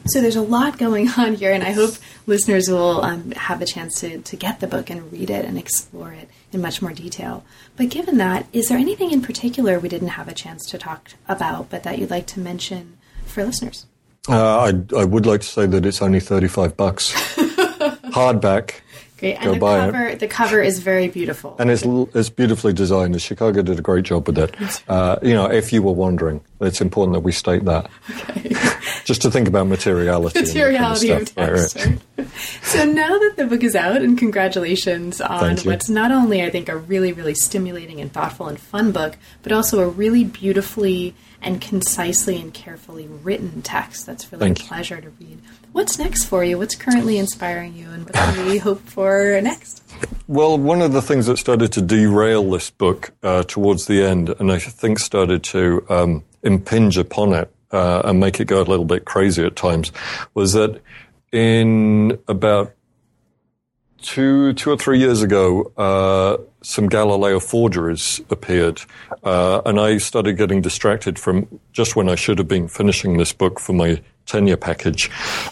[0.07, 1.95] So there's a lot going on here, and I hope
[2.25, 5.57] listeners will um, have a chance to, to get the book and read it and
[5.57, 7.45] explore it in much more detail.
[7.77, 11.11] But given that, is there anything in particular we didn't have a chance to talk
[11.29, 13.85] about, but that you'd like to mention for listeners?
[14.27, 17.13] Uh, I, I would like to say that it's only 35 bucks.
[18.13, 18.81] Hardback.
[19.23, 19.35] Great.
[19.35, 20.19] And Go the cover, it.
[20.19, 21.55] the cover is very beautiful.
[21.57, 21.83] And it's,
[22.13, 23.19] it's beautifully designed.
[23.21, 24.53] Chicago did a great job with it.
[24.89, 27.89] Uh, you know, if you were wondering, it's important that we state that.
[28.09, 28.53] Okay.
[29.05, 30.41] Just to think about materiality.
[30.41, 31.75] Materiality kind of, text.
[31.75, 32.27] Right, right.
[32.63, 36.69] so now that the book is out, and congratulations on what's not only, I think,
[36.69, 41.61] a really, really stimulating and thoughtful and fun book, but also a really beautifully and
[41.61, 45.39] concisely and carefully written text that's really Thank a pleasure to read.
[45.73, 46.59] What's next for you?
[46.59, 49.83] What's currently inspiring you, and what do we hope for next?
[50.27, 54.29] Well, one of the things that started to derail this book uh, towards the end,
[54.39, 58.63] and I think started to um, impinge upon it uh, and make it go a
[58.63, 59.91] little bit crazy at times,
[60.35, 60.79] was that
[61.31, 62.75] in about
[64.03, 68.79] two, two or three years ago, uh, some Galileo forgeries appeared,
[69.23, 73.33] uh, and I started getting distracted from just when I should have been finishing this
[73.33, 75.09] book for my tenure package.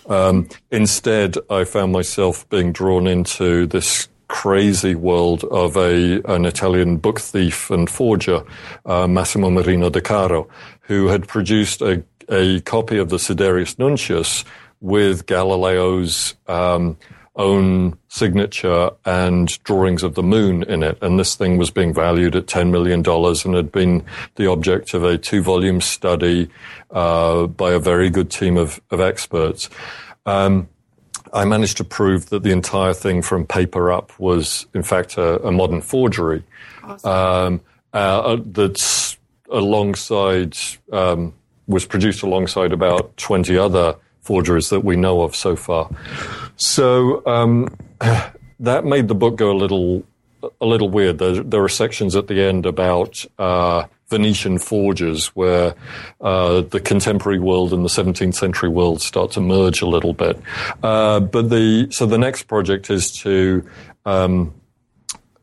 [0.08, 6.98] Um, instead, I found myself being drawn into this crazy world of a an Italian
[6.98, 8.44] book thief and forger,
[8.86, 10.48] uh, Massimo Marino De Caro,
[10.82, 14.46] who had produced a, a copy of the Sidereus Nuncius
[14.80, 16.98] with Galileo's um,
[17.36, 20.98] own signature and drawings of the moon in it.
[21.02, 24.04] And this thing was being valued at $10 million and had been
[24.36, 26.50] the object of a two volume study
[26.92, 29.70] uh, by a very good team of, of experts.
[30.26, 30.68] Um,
[31.34, 35.42] I managed to prove that the entire thing from paper up was, in fact, a,
[35.46, 36.44] a modern forgery.
[36.84, 37.10] Awesome.
[37.10, 37.62] Um,
[37.94, 39.18] uh, uh that's
[39.50, 40.58] alongside,
[40.92, 41.34] um,
[41.68, 45.90] was produced alongside about 20 other forgeries that we know of so far.
[46.56, 47.68] So um,
[48.60, 50.04] that made the book go a little
[50.60, 51.20] a little weird.
[51.20, 55.76] There, there are sections at the end about uh, Venetian forgers where
[56.20, 60.40] uh, the contemporary world and the 17th century world start to merge a little bit.
[60.82, 63.64] Uh, but the so the next project is to
[64.06, 64.54] um,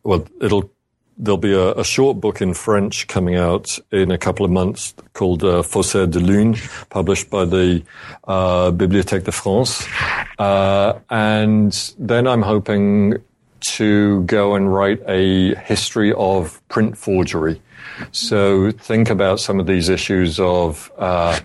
[0.03, 0.71] well, it'll
[1.19, 4.95] there'll be a, a, short book in French coming out in a couple of months
[5.15, 6.57] called uh, Faussaires de Lune,
[6.91, 7.83] published by the
[8.29, 9.87] uh, Bibliothèque de France.
[10.39, 13.15] Uh, and then I'm hoping
[13.61, 17.61] to go and write a history of print forgery.
[18.13, 21.39] So think about some of these issues of uh,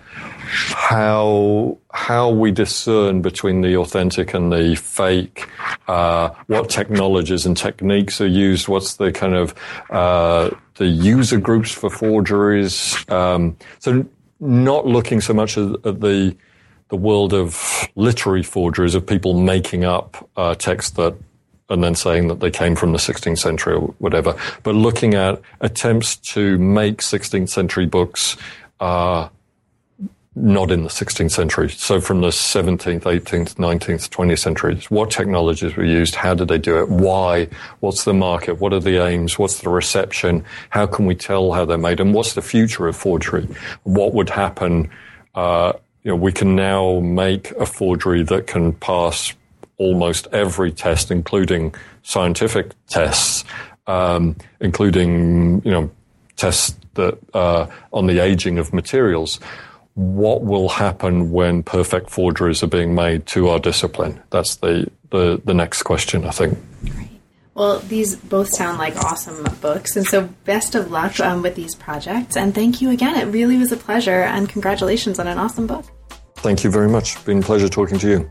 [0.44, 5.48] how how we discern between the authentic and the fake,
[5.88, 9.54] uh, what technologies and techniques are used, what's the kind of
[9.90, 12.96] uh, the user groups for forgeries.
[13.08, 14.04] Um, so
[14.40, 16.36] not looking so much at, at, the
[16.88, 21.16] the world of literary forgeries of people making up uh, text that
[21.70, 25.40] and then saying that they came from the 16th century or whatever, but looking at
[25.60, 28.36] attempts to make 16th century books
[28.80, 29.28] uh,
[30.36, 31.70] not in the 16th century.
[31.70, 36.16] So from the 17th, 18th, 19th, 20th centuries, what technologies were used?
[36.16, 36.88] How did they do it?
[36.88, 37.48] Why?
[37.80, 38.60] What's the market?
[38.60, 39.38] What are the aims?
[39.38, 40.44] What's the reception?
[40.70, 42.00] How can we tell how they're made?
[42.00, 43.48] And what's the future of forgery?
[43.84, 44.90] What would happen?
[45.36, 49.34] Uh, you know, we can now make a forgery that can pass
[49.78, 53.44] almost every test, including scientific tests,
[53.86, 55.90] um, including you know
[56.36, 59.40] tests that uh, on the aging of materials.
[59.94, 64.20] What will happen when perfect forgeries are being made to our discipline?
[64.30, 66.58] That's the the, the next question, I think.
[67.54, 71.76] Well, these both sound like awesome books, and so best of luck um, with these
[71.76, 72.36] projects.
[72.36, 73.16] And thank you again.
[73.16, 75.84] It really was a pleasure, and congratulations on an awesome book.
[76.38, 77.24] Thank you very much.
[77.24, 78.30] Been a pleasure talking to you.